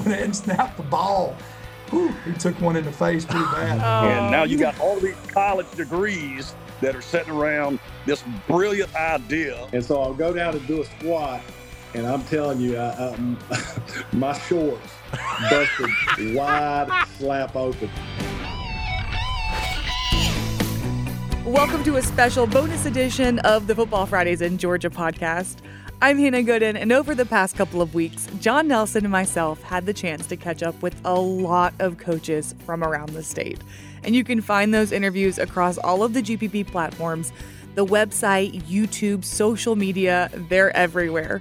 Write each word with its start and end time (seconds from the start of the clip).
went 0.00 0.06
ahead 0.06 0.24
and 0.24 0.36
snapped 0.36 0.76
the 0.76 0.82
ball. 0.84 1.34
Whew, 1.90 2.14
he 2.24 2.32
took 2.34 2.60
one 2.60 2.76
in 2.76 2.84
the 2.84 2.92
face 2.92 3.24
pretty 3.24 3.44
bad. 3.46 3.80
Oh. 3.80 4.08
And 4.08 4.30
now 4.30 4.44
you 4.44 4.58
got 4.58 4.78
all 4.78 5.00
these 5.00 5.16
college 5.28 5.70
degrees 5.72 6.54
that 6.80 6.94
are 6.94 7.02
sitting 7.02 7.32
around 7.32 7.78
this 8.06 8.22
brilliant 8.46 8.94
idea. 8.94 9.68
And 9.72 9.84
so 9.84 10.00
I'll 10.00 10.14
go 10.14 10.32
down 10.32 10.54
and 10.54 10.66
do 10.66 10.82
a 10.82 10.84
squat, 10.84 11.40
and 11.94 12.06
I'm 12.06 12.22
telling 12.24 12.60
you, 12.60 12.76
I, 12.76 13.14
I, 13.14 13.64
my 14.12 14.38
shorts 14.38 14.92
busted 15.50 15.90
wide 16.34 17.06
slap 17.16 17.56
open. 17.56 17.90
Welcome 21.46 21.82
to 21.84 21.96
a 21.96 22.02
special 22.02 22.46
bonus 22.46 22.84
edition 22.84 23.38
of 23.40 23.66
the 23.66 23.74
Football 23.74 24.04
Fridays 24.04 24.42
in 24.42 24.58
Georgia 24.58 24.90
podcast. 24.90 25.56
I'm 26.02 26.18
Hannah 26.18 26.42
Gooden, 26.42 26.76
and 26.76 26.92
over 26.92 27.14
the 27.14 27.24
past 27.24 27.56
couple 27.56 27.80
of 27.80 27.94
weeks, 27.94 28.28
Jon 28.40 28.68
Nelson 28.68 29.06
and 29.06 29.10
myself 29.10 29.62
had 29.62 29.86
the 29.86 29.94
chance 29.94 30.26
to 30.26 30.36
catch 30.36 30.62
up 30.62 30.80
with 30.82 30.94
a 31.02 31.18
lot 31.18 31.72
of 31.78 31.96
coaches 31.96 32.54
from 32.66 32.84
around 32.84 33.10
the 33.10 33.22
state. 33.22 33.58
And 34.04 34.14
you 34.14 34.22
can 34.22 34.42
find 34.42 34.74
those 34.74 34.92
interviews 34.92 35.38
across 35.38 35.78
all 35.78 36.02
of 36.02 36.12
the 36.12 36.20
GPB 36.20 36.66
platforms 36.66 37.32
the 37.74 37.86
website, 37.86 38.60
YouTube, 38.64 39.24
social 39.24 39.76
media, 39.76 40.30
they're 40.50 40.76
everywhere. 40.76 41.40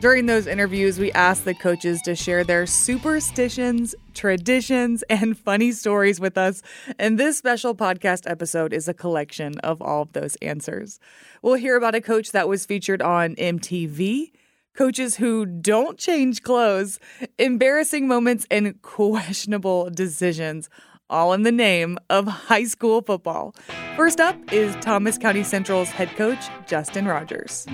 During 0.00 0.26
those 0.26 0.46
interviews, 0.46 1.00
we 1.00 1.10
asked 1.10 1.44
the 1.44 1.54
coaches 1.54 2.00
to 2.02 2.14
share 2.14 2.44
their 2.44 2.66
superstitions, 2.66 3.96
traditions, 4.14 5.02
and 5.10 5.36
funny 5.36 5.72
stories 5.72 6.20
with 6.20 6.38
us. 6.38 6.62
And 7.00 7.18
this 7.18 7.36
special 7.36 7.74
podcast 7.74 8.30
episode 8.30 8.72
is 8.72 8.86
a 8.86 8.94
collection 8.94 9.58
of 9.58 9.82
all 9.82 10.02
of 10.02 10.12
those 10.12 10.36
answers. 10.36 11.00
We'll 11.42 11.54
hear 11.54 11.76
about 11.76 11.96
a 11.96 12.00
coach 12.00 12.30
that 12.30 12.48
was 12.48 12.64
featured 12.64 13.02
on 13.02 13.34
MTV, 13.34 14.30
coaches 14.76 15.16
who 15.16 15.44
don't 15.44 15.98
change 15.98 16.42
clothes, 16.42 17.00
embarrassing 17.36 18.06
moments, 18.06 18.46
and 18.52 18.80
questionable 18.82 19.90
decisions, 19.90 20.70
all 21.10 21.32
in 21.32 21.42
the 21.42 21.50
name 21.50 21.98
of 22.08 22.28
high 22.28 22.64
school 22.64 23.02
football. 23.02 23.52
First 23.96 24.20
up 24.20 24.36
is 24.52 24.76
Thomas 24.76 25.18
County 25.18 25.42
Central's 25.42 25.88
head 25.88 26.10
coach, 26.10 26.46
Justin 26.68 27.06
Rogers. 27.06 27.66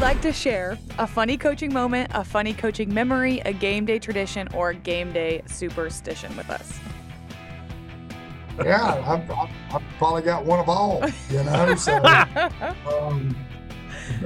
Like 0.00 0.22
to 0.22 0.32
share 0.32 0.78
a 0.98 1.06
funny 1.06 1.36
coaching 1.36 1.74
moment, 1.74 2.10
a 2.14 2.24
funny 2.24 2.54
coaching 2.54 2.92
memory, 2.92 3.40
a 3.40 3.52
game 3.52 3.84
day 3.84 3.98
tradition, 3.98 4.48
or 4.54 4.70
a 4.70 4.74
game 4.74 5.12
day 5.12 5.42
superstition 5.44 6.34
with 6.38 6.48
us? 6.48 6.80
yeah, 8.64 8.94
I've, 9.06 9.30
I've, 9.30 9.50
I've 9.74 9.82
probably 9.98 10.22
got 10.22 10.46
one 10.46 10.58
of 10.58 10.70
all, 10.70 11.04
you 11.28 11.44
know. 11.44 11.74
So, 11.74 11.96
um, 12.98 13.36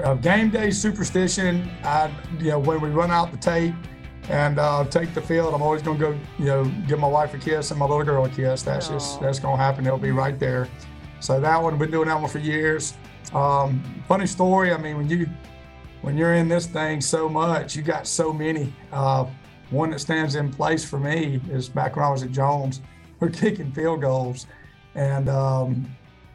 uh, 0.04 0.14
game 0.14 0.50
day 0.50 0.70
superstition. 0.70 1.68
I, 1.82 2.08
you 2.38 2.50
know, 2.50 2.60
when 2.60 2.80
we 2.80 2.90
run 2.90 3.10
out 3.10 3.32
the 3.32 3.38
tape 3.38 3.74
and 4.28 4.60
uh, 4.60 4.84
take 4.84 5.12
the 5.12 5.22
field, 5.22 5.54
I'm 5.54 5.62
always 5.62 5.82
going 5.82 5.98
to 5.98 6.04
go, 6.12 6.18
you 6.38 6.44
know, 6.44 6.64
give 6.86 7.00
my 7.00 7.08
wife 7.08 7.34
a 7.34 7.38
kiss 7.38 7.72
and 7.72 7.80
my 7.80 7.86
little 7.86 8.04
girl 8.04 8.24
a 8.24 8.28
kiss. 8.28 8.62
That's 8.62 8.86
just 8.86 9.20
that's 9.20 9.40
going 9.40 9.58
to 9.58 9.62
happen. 9.62 9.84
It'll 9.84 9.98
be 9.98 10.12
right 10.12 10.38
there. 10.38 10.68
So 11.18 11.40
that 11.40 11.60
one, 11.60 11.76
been 11.78 11.90
doing 11.90 12.06
that 12.06 12.20
one 12.20 12.30
for 12.30 12.38
years. 12.38 12.94
Um, 13.32 13.82
funny 14.06 14.28
story. 14.28 14.72
I 14.72 14.76
mean, 14.76 14.98
when 14.98 15.08
you 15.08 15.28
when 16.04 16.18
you're 16.18 16.34
in 16.34 16.48
this 16.48 16.66
thing 16.66 17.00
so 17.00 17.30
much, 17.30 17.74
you 17.74 17.82
got 17.82 18.06
so 18.06 18.30
many. 18.32 18.72
Uh, 18.92 19.24
one 19.70 19.90
that 19.90 20.00
stands 20.00 20.34
in 20.34 20.52
place 20.52 20.84
for 20.84 20.98
me 20.98 21.40
is 21.50 21.68
back 21.68 21.96
when 21.96 22.04
I 22.04 22.10
was 22.10 22.22
at 22.22 22.30
Jones. 22.30 22.82
We're 23.20 23.30
kicking 23.30 23.72
field 23.72 24.02
goals, 24.02 24.46
and 24.94 25.30
um, 25.30 25.90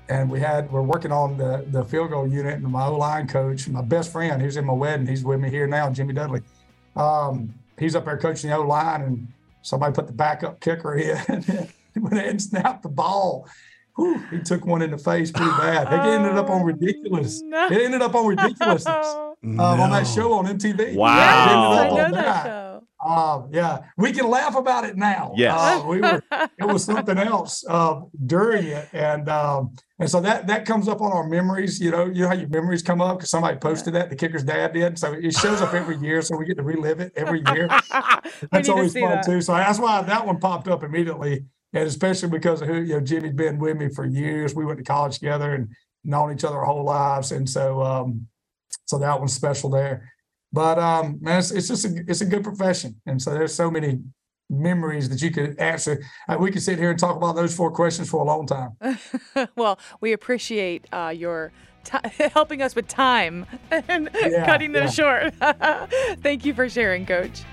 and 0.10 0.30
we 0.30 0.40
had 0.40 0.72
we're 0.72 0.82
working 0.82 1.12
on 1.12 1.38
the 1.38 1.66
the 1.70 1.86
field 1.86 2.10
goal 2.10 2.28
unit. 2.28 2.56
And 2.56 2.64
my 2.64 2.88
O 2.88 2.98
line 2.98 3.28
coach, 3.28 3.68
my 3.68 3.84
best 3.84 4.12
friend, 4.12 4.42
who's 4.42 4.58
in 4.58 4.66
my 4.66 4.74
wedding, 4.74 5.06
he's 5.06 5.24
with 5.24 5.40
me 5.40 5.52
here 5.52 5.68
now, 5.68 5.90
Jimmy 5.92 6.14
Dudley. 6.14 6.42
Um, 6.96 7.54
he's 7.78 7.96
up 7.96 8.06
there 8.06 8.18
coaching 8.18 8.50
the 8.50 8.58
O 8.58 8.62
line, 8.62 9.02
and 9.04 9.28
somebody 9.62 9.94
put 9.94 10.08
the 10.08 10.14
backup 10.14 10.60
kicker 10.62 10.96
in, 10.96 11.18
and 11.28 11.70
went 11.96 12.18
ahead 12.18 12.30
and 12.30 12.42
snapped 12.42 12.82
the 12.82 12.90
ball. 12.90 13.48
Whew, 13.98 14.18
he 14.32 14.40
took 14.40 14.66
one 14.66 14.82
in 14.82 14.90
the 14.90 14.98
face 14.98 15.32
pretty 15.32 15.52
bad. 15.52 15.88
It 15.94 16.10
ended 16.10 16.38
up 16.38 16.50
on 16.50 16.64
ridiculous. 16.64 17.44
It 17.44 17.72
ended 17.72 18.02
up 18.02 18.16
on 18.16 18.26
ridiculousness 18.26 19.29
uh, 19.46 19.64
on 19.64 19.92
that 19.92 20.06
show 20.08 20.34
on 20.34 20.46
MTV. 20.46 20.96
Wow. 20.96 21.16
Yes, 21.16 21.48
I 21.48 21.88
know 21.90 22.06
on 22.06 22.12
that 22.12 22.44
show. 22.44 22.84
uh, 23.00 23.42
yeah, 23.52 23.80
we 23.98 24.12
can 24.12 24.30
laugh 24.30 24.56
about 24.56 24.84
it 24.84 24.98
now. 24.98 25.34
Yes. 25.38 25.58
Uh, 25.58 25.86
we 25.88 26.02
were, 26.02 26.22
it 26.58 26.66
was 26.66 26.84
something 26.92 27.18
else 27.18 27.64
uh, 27.70 28.02
during 28.26 28.66
it, 28.66 28.90
and 28.92 29.30
um, 29.30 29.76
and 30.00 30.10
so 30.10 30.20
that 30.22 30.48
that 30.48 30.66
comes 30.66 30.88
up 30.90 31.00
on 31.02 31.12
our 31.14 31.28
memories. 31.28 31.80
You 31.80 31.92
know, 31.92 32.06
you 32.06 32.24
know 32.24 32.28
how 32.28 32.34
your 32.34 32.50
memories 32.50 32.82
come 32.84 33.00
up 33.02 33.18
because 33.18 33.30
somebody 33.30 33.58
posted 33.58 33.94
that 33.94 34.10
the 34.10 34.16
kicker's 34.18 34.44
dad 34.44 34.74
did. 34.74 35.00
So 35.00 35.14
it 35.14 35.34
shows 35.34 35.62
up 35.62 35.74
every 35.74 35.98
year, 35.98 36.22
so 36.22 36.36
we 36.36 36.46
get 36.46 36.58
to 36.58 36.64
relive 36.64 37.00
it 37.00 37.14
every 37.16 37.42
year. 37.54 37.70
That's 38.52 38.68
always 38.68 38.92
see 38.92 39.00
fun 39.02 39.12
that. 39.12 39.26
too. 39.26 39.42
So 39.42 39.54
that's 39.54 39.80
why 39.80 40.02
that 40.02 40.26
one 40.26 40.40
popped 40.40 40.68
up 40.68 40.84
immediately, 40.84 41.46
and 41.74 41.88
especially 41.88 42.30
because 42.30 42.62
of 42.62 42.68
who 42.68 42.82
you 42.82 42.94
know 42.96 43.00
Jimmy's 43.00 43.34
been 43.34 43.58
with 43.58 43.78
me 43.78 43.88
for 43.88 44.06
years. 44.06 44.54
We 44.54 44.66
went 44.66 44.80
to 44.80 44.84
college 44.84 45.16
together 45.16 45.54
and 45.54 45.70
known 46.04 46.34
each 46.34 46.44
other 46.44 46.58
our 46.58 46.66
whole 46.66 46.84
lives, 46.84 47.32
and 47.32 47.50
so 47.50 47.82
um, 47.82 48.28
so 48.90 48.98
that 48.98 49.20
one's 49.20 49.34
special 49.34 49.70
there. 49.70 50.12
But 50.52 50.80
um, 50.80 51.20
man, 51.22 51.38
it's, 51.38 51.52
it's 51.52 51.68
just 51.68 51.86
a 51.86 52.04
it's 52.08 52.22
a 52.22 52.26
good 52.26 52.44
profession, 52.44 53.00
and 53.06 53.22
so 53.22 53.30
there's 53.32 53.54
so 53.54 53.70
many 53.70 54.00
memories 54.50 55.08
that 55.10 55.22
you 55.22 55.30
could 55.30 55.60
answer. 55.60 56.04
Uh, 56.28 56.38
we 56.40 56.50
could 56.50 56.64
sit 56.64 56.80
here 56.80 56.90
and 56.90 56.98
talk 57.00 57.16
about 57.16 57.36
those 57.36 57.56
four 57.56 57.70
questions 57.72 58.10
for 58.10 58.22
a 58.22 58.24
long 58.26 58.48
time. 58.48 58.72
well, 59.56 59.80
we 60.02 60.12
appreciate 60.12 60.88
uh, 60.92 61.14
your 61.16 61.52
ti 61.84 62.00
helping 62.34 62.64
us 62.64 62.74
with 62.76 62.88
time 62.88 63.46
and 63.72 64.10
Yeah, 64.16 64.44
cutting 64.48 64.72
them 64.72 64.86
yeah. 64.86 64.90
short. 64.90 65.34
Thank 66.24 66.46
you 66.46 66.56
for 66.56 66.68
sharing, 66.68 67.06
Coach. 67.06 67.44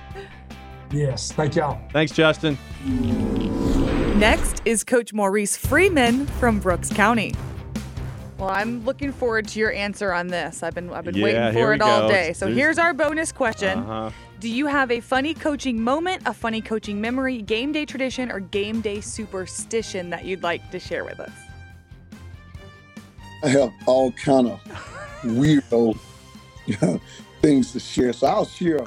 Yes, 0.91 1.32
thank 1.32 1.54
y'all. 1.54 1.78
Thanks, 1.92 2.12
Justin. 2.12 2.56
Next 4.18 4.62
is 4.64 4.84
Coach 4.84 5.12
Maurice 5.12 5.54
Freeman 5.54 6.24
from 6.38 6.60
Brooks 6.60 6.91
County. 6.91 7.34
Well, 8.38 8.50
I'm 8.50 8.84
looking 8.84 9.12
forward 9.12 9.48
to 9.48 9.58
your 9.58 9.72
answer 9.72 10.12
on 10.12 10.26
this. 10.28 10.62
I've 10.62 10.74
been 10.74 10.91
I've 10.92 11.04
been 11.04 11.16
Yeah, 11.16 11.24
waiting 11.24 11.52
for 11.54 11.72
it 11.72 11.80
all 11.80 12.02
go. 12.02 12.08
day. 12.08 12.32
So 12.34 12.44
There's- 12.47 12.58
here's 12.58 12.78
our 12.78 12.92
bonus 12.92 13.32
question. 13.32 13.78
Uh-huh. 13.78 14.10
Do 14.41 14.50
you 14.50 14.66
have 14.66 14.91
a 14.91 15.00
funny 15.00 15.32
coaching 15.32 15.80
moment, 15.82 16.22
a 16.26 16.34
funny 16.34 16.60
coaching 16.60 17.00
memory, 17.00 17.41
game 17.41 17.72
day 17.72 17.86
tradition, 17.86 18.30
or 18.30 18.41
game 18.41 18.82
day 18.82 19.00
superstition 19.00 20.10
that 20.10 20.26
you'd 20.26 20.42
like 20.42 20.70
to 20.70 20.78
share 20.78 21.04
with 21.04 21.19
us? 21.19 21.30
I 23.42 23.48
have 23.48 23.72
all 23.86 24.12
kind 24.12 24.48
of 24.48 24.60
weirdo 25.22 25.98
things 27.41 27.72
to 27.72 27.80
share. 27.80 28.12
So 28.12 28.26
I'll 28.26 28.44
share 28.44 28.80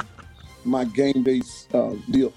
my 0.63 0.85
game 0.85 1.23
day 1.23 1.41
uh, 1.73 1.93
deal. 2.11 2.33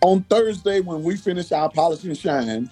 On 0.00 0.22
Thursday, 0.22 0.80
when 0.80 1.02
we 1.02 1.16
finish 1.16 1.52
our 1.52 1.68
polish 1.68 2.04
and 2.04 2.16
shine, 2.16 2.70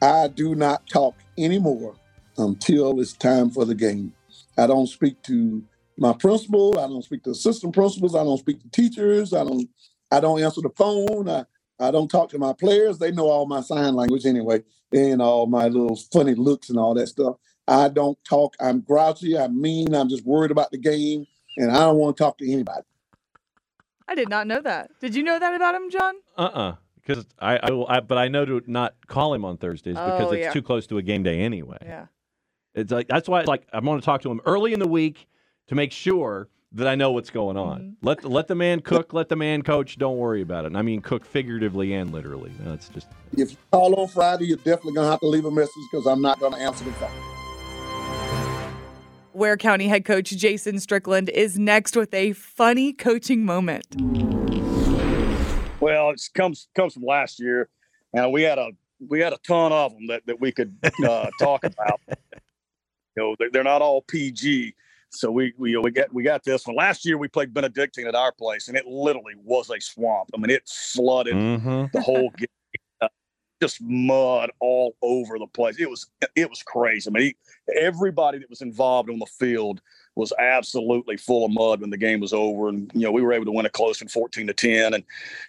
I 0.00 0.28
do 0.28 0.54
not 0.54 0.86
talk 0.88 1.16
anymore 1.36 1.96
until 2.38 3.00
it's 3.00 3.12
time 3.12 3.50
for 3.50 3.64
the 3.64 3.74
game. 3.74 4.12
I 4.56 4.66
don't 4.66 4.86
speak 4.86 5.20
to 5.24 5.62
my 5.96 6.12
principal. 6.12 6.78
I 6.78 6.86
don't 6.86 7.04
speak 7.04 7.22
to 7.24 7.30
assistant 7.30 7.74
principals. 7.74 8.14
I 8.14 8.24
don't 8.24 8.38
speak 8.38 8.60
to 8.62 8.68
teachers. 8.70 9.32
I 9.34 9.44
don't. 9.44 9.68
I 10.10 10.20
don't 10.20 10.40
answer 10.42 10.62
the 10.62 10.70
phone. 10.70 11.28
I, 11.28 11.44
I 11.78 11.90
don't 11.90 12.08
talk 12.08 12.30
to 12.30 12.38
my 12.38 12.52
players. 12.54 12.98
They 12.98 13.12
know 13.12 13.28
all 13.28 13.46
my 13.46 13.60
sign 13.60 13.94
language 13.94 14.24
anyway, 14.24 14.62
and 14.92 15.20
all 15.20 15.46
my 15.46 15.68
little 15.68 15.96
funny 16.12 16.34
looks 16.34 16.70
and 16.70 16.78
all 16.78 16.94
that 16.94 17.08
stuff. 17.08 17.36
I 17.66 17.88
don't 17.88 18.18
talk. 18.24 18.54
I'm 18.60 18.80
grouchy. 18.80 19.36
I'm 19.38 19.60
mean. 19.60 19.94
I'm 19.94 20.08
just 20.08 20.24
worried 20.24 20.50
about 20.50 20.70
the 20.70 20.78
game, 20.78 21.26
and 21.58 21.70
I 21.70 21.80
don't 21.80 21.96
want 21.98 22.16
to 22.16 22.22
talk 22.24 22.38
to 22.38 22.50
anybody. 22.50 22.82
I 24.08 24.14
did 24.14 24.30
not 24.30 24.46
know 24.46 24.62
that. 24.62 24.90
Did 25.00 25.14
you 25.14 25.22
know 25.22 25.38
that 25.38 25.54
about 25.54 25.74
him, 25.74 25.90
Jon? 25.90 26.14
Uh-uh. 26.36 26.76
Because 27.06 27.26
I, 27.38 27.58
I, 27.58 27.70
will- 27.70 27.86
I, 27.88 28.00
but 28.00 28.16
I 28.18 28.28
know 28.28 28.44
to 28.46 28.62
not 28.66 28.94
call 29.06 29.34
him 29.34 29.44
on 29.44 29.56
Thursdays 29.58 29.94
because 29.94 30.28
Oh, 30.28 30.30
it's 30.32 30.40
yeah. 30.44 30.52
too 30.52 30.62
close 30.62 30.86
to 30.88 30.96
a 30.98 31.02
game 31.02 31.22
day 31.22 31.40
anyway. 31.40 31.78
Yeah. 31.82 32.06
It's 32.74 32.92
like 32.92 33.08
that's 33.08 33.28
why 33.28 33.40
it's 33.40 33.48
like 33.48 33.66
I 33.72 33.80
want 33.80 34.00
to 34.00 34.04
talk 34.04 34.22
to 34.22 34.30
him 34.30 34.40
early 34.46 34.72
in 34.72 34.80
the 34.80 34.88
week 34.88 35.26
to 35.68 35.74
make 35.74 35.92
sure 35.92 36.48
that 36.72 36.86
I 36.86 36.94
know 36.94 37.12
what's 37.12 37.30
going 37.30 37.56
on. 37.56 37.80
Mhm. 37.80 37.94
Let 38.02 38.24
let 38.24 38.46
the 38.46 38.54
man 38.54 38.80
cook, 38.80 39.12
let 39.12 39.28
the 39.28 39.36
man 39.36 39.62
coach. 39.62 39.98
Don't 39.98 40.18
worry 40.18 40.42
about 40.42 40.64
it. 40.64 40.68
And 40.68 40.76
I 40.76 40.82
mean 40.82 41.00
cook 41.00 41.24
figuratively 41.24 41.94
and 41.94 42.12
literally. 42.12 42.52
That's 42.60 42.88
just 42.88 43.08
If 43.32 43.52
you 43.52 43.56
call 43.72 43.94
on 43.94 44.08
Friday, 44.08 44.46
you're 44.46 44.58
definitely 44.58 44.94
gonna 44.94 45.10
have 45.10 45.20
to 45.20 45.26
leave 45.26 45.44
a 45.44 45.50
message 45.50 45.72
because 45.90 46.06
I'm 46.06 46.20
not 46.22 46.38
gonna 46.40 46.58
answer 46.58 46.84
the 46.84 46.92
phone. 46.92 47.10
Ware 49.32 49.56
County 49.56 49.88
head 49.88 50.04
coach 50.04 50.30
Jason 50.30 50.78
Strickland 50.78 51.30
is 51.30 51.58
next 51.58 51.96
with 51.96 52.12
a 52.12 52.32
funny 52.32 52.92
coaching 52.92 53.44
moment. 53.44 53.86
Well, 55.80 56.10
it 56.10 56.20
comes 56.34 56.68
comes 56.74 56.94
from 56.94 57.04
last 57.04 57.40
year, 57.40 57.68
and 58.12 58.32
we 58.32 58.42
had 58.42 58.58
a 58.58 58.70
we 59.08 59.20
had 59.20 59.32
a 59.32 59.38
ton 59.46 59.72
of 59.72 59.92
them 59.92 60.08
that, 60.08 60.26
that 60.26 60.40
we 60.40 60.52
could 60.52 60.76
uh, 61.04 61.30
talk 61.40 61.64
about. 61.64 62.00
You 63.18 63.36
know, 63.36 63.48
they're, 63.52 63.64
not 63.64 63.82
all 63.82 64.02
PG, 64.02 64.74
so 65.10 65.30
we 65.30 65.52
we 65.58 65.76
we 65.76 65.90
got 65.90 66.14
we 66.14 66.22
got 66.22 66.44
this 66.44 66.66
one. 66.68 66.76
Last 66.76 67.04
year 67.04 67.18
we 67.18 67.26
played 67.26 67.52
Benedictine 67.52 68.06
at 68.06 68.14
our 68.14 68.30
place, 68.30 68.68
and 68.68 68.76
it 68.76 68.86
literally 68.86 69.34
was 69.42 69.70
a 69.70 69.80
swamp. 69.80 70.30
I 70.32 70.38
mean, 70.38 70.50
it 70.50 70.68
flooded 70.68 71.34
Mhm. 71.34 71.90
the 71.92 72.00
whole 72.00 72.30
game. 72.36 72.46
Uh, 73.00 73.08
just 73.60 73.80
mud 73.80 74.50
all 74.60 74.96
over 75.02 75.38
the 75.38 75.46
place. 75.46 75.78
It 75.78 75.88
was 75.88 76.08
it 76.36 76.50
was 76.50 76.62
crazy. 76.62 77.08
I 77.08 77.12
mean, 77.12 77.22
he, 77.22 77.36
everybody 77.76 78.38
that 78.38 78.50
was 78.50 78.60
involved 78.60 79.08
on 79.08 79.18
the 79.18 79.26
field 79.26 79.80
was 80.16 80.32
absolutely 80.38 81.16
full 81.16 81.44
of 81.44 81.52
mud 81.52 81.80
when 81.80 81.90
the 81.90 81.96
game 81.96 82.18
was 82.18 82.32
over, 82.32 82.68
and 82.68 82.90
you 82.92 83.02
know 83.02 83.12
we 83.12 83.22
were 83.22 83.32
able 83.32 83.44
to 83.46 83.52
win 83.52 83.66
a 83.66 83.70
close 83.70 84.00
one, 84.00 84.08
fourteen 84.08 84.48
to 84.48 84.52
ten, 84.52 84.94
and 84.94 85.04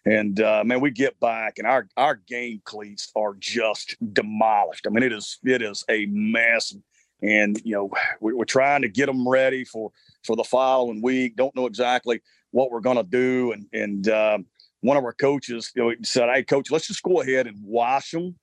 and 0.05 0.41
uh, 0.41 0.63
man, 0.63 0.79
we 0.79 0.91
get 0.91 1.19
back 1.19 1.57
and 1.57 1.67
our 1.67 1.87
our 1.97 2.15
game 2.15 2.61
cleats 2.65 3.11
are 3.15 3.33
just 3.39 3.95
demolished. 4.13 4.85
I 4.85 4.91
mean, 4.91 5.03
it 5.03 5.11
is 5.13 5.39
it 5.43 5.63
is 5.63 5.83
a 5.89 6.05
mess, 6.07 6.75
and 7.21 7.59
you 7.63 7.73
know 7.73 7.91
we, 8.19 8.33
we're 8.33 8.45
trying 8.45 8.81
to 8.81 8.89
get 8.89 9.05
them 9.05 9.27
ready 9.27 9.63
for 9.63 9.91
for 10.23 10.35
the 10.35 10.43
following 10.43 11.01
week. 11.01 11.35
Don't 11.35 11.55
know 11.55 11.65
exactly 11.65 12.21
what 12.51 12.71
we're 12.71 12.81
going 12.81 12.97
to 12.97 13.03
do, 13.03 13.51
and 13.51 13.65
and 13.73 14.09
uh, 14.09 14.37
one 14.81 14.97
of 14.97 15.03
our 15.03 15.13
coaches 15.13 15.71
you 15.75 15.83
know, 15.83 15.95
said, 16.03 16.29
"Hey, 16.33 16.43
coach, 16.43 16.71
let's 16.71 16.87
just 16.87 17.03
go 17.03 17.21
ahead 17.21 17.47
and 17.47 17.57
wash 17.63 18.11
them." 18.11 18.35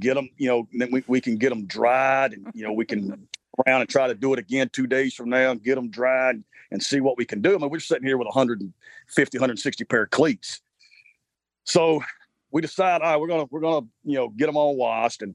Get 0.00 0.14
them, 0.14 0.28
you 0.36 0.48
know, 0.48 0.66
then 0.72 0.90
we, 0.90 1.04
we 1.06 1.20
can 1.20 1.36
get 1.36 1.50
them 1.50 1.64
dried 1.66 2.32
and, 2.32 2.48
you 2.54 2.64
know, 2.64 2.72
we 2.72 2.84
can 2.84 3.28
around 3.66 3.80
and 3.80 3.90
try 3.90 4.06
to 4.06 4.14
do 4.14 4.32
it 4.32 4.38
again 4.38 4.68
two 4.72 4.86
days 4.86 5.14
from 5.14 5.30
now 5.30 5.50
and 5.50 5.62
get 5.62 5.74
them 5.74 5.90
dried 5.90 6.42
and 6.70 6.82
see 6.82 7.00
what 7.00 7.16
we 7.16 7.24
can 7.24 7.40
do. 7.40 7.54
I 7.54 7.58
mean, 7.58 7.70
we're 7.70 7.80
sitting 7.80 8.06
here 8.06 8.18
with 8.18 8.26
150, 8.26 9.38
160 9.38 9.84
pair 9.84 10.02
of 10.02 10.10
cleats. 10.10 10.60
So 11.64 12.02
we 12.50 12.62
decide, 12.62 13.02
all 13.02 13.12
right, 13.12 13.20
we're 13.20 13.28
gonna 13.28 13.46
we're 13.50 13.60
gonna 13.60 13.86
you 14.04 14.16
know 14.16 14.28
get 14.28 14.46
them 14.46 14.56
all 14.56 14.76
washed 14.76 15.22
and 15.22 15.34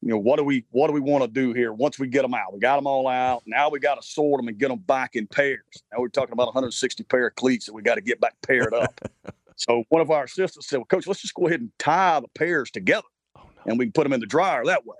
you 0.00 0.10
know 0.10 0.18
what 0.18 0.36
do 0.36 0.44
we 0.44 0.64
what 0.70 0.86
do 0.86 0.92
we 0.92 1.00
want 1.00 1.24
to 1.24 1.28
do 1.28 1.52
here 1.52 1.72
once 1.72 1.98
we 1.98 2.06
get 2.06 2.22
them 2.22 2.34
out? 2.34 2.52
We 2.52 2.60
got 2.60 2.76
them 2.76 2.86
all 2.86 3.08
out. 3.08 3.42
Now 3.46 3.68
we 3.68 3.80
got 3.80 4.00
to 4.00 4.06
sort 4.06 4.40
them 4.40 4.48
and 4.48 4.56
get 4.56 4.68
them 4.68 4.78
back 4.78 5.16
in 5.16 5.26
pairs. 5.26 5.82
Now 5.92 6.00
we're 6.00 6.08
talking 6.08 6.32
about 6.32 6.46
160 6.46 7.02
pair 7.04 7.26
of 7.26 7.34
cleats 7.34 7.66
that 7.66 7.72
we 7.72 7.82
got 7.82 7.96
to 7.96 8.00
get 8.00 8.20
back 8.20 8.34
paired 8.46 8.72
up. 8.74 9.00
so 9.56 9.84
one 9.88 10.00
of 10.00 10.10
our 10.10 10.24
assistants 10.24 10.68
said, 10.68 10.76
"Well, 10.76 10.86
coach, 10.86 11.06
let's 11.06 11.20
just 11.20 11.34
go 11.34 11.48
ahead 11.48 11.60
and 11.60 11.70
tie 11.78 12.20
the 12.20 12.28
pairs 12.28 12.70
together, 12.70 13.08
Oh, 13.36 13.42
no. 13.42 13.62
and 13.66 13.78
we 13.78 13.86
can 13.86 13.92
put 13.92 14.04
them 14.04 14.12
in 14.12 14.20
the 14.20 14.26
dryer 14.26 14.64
that 14.66 14.86
way." 14.86 14.96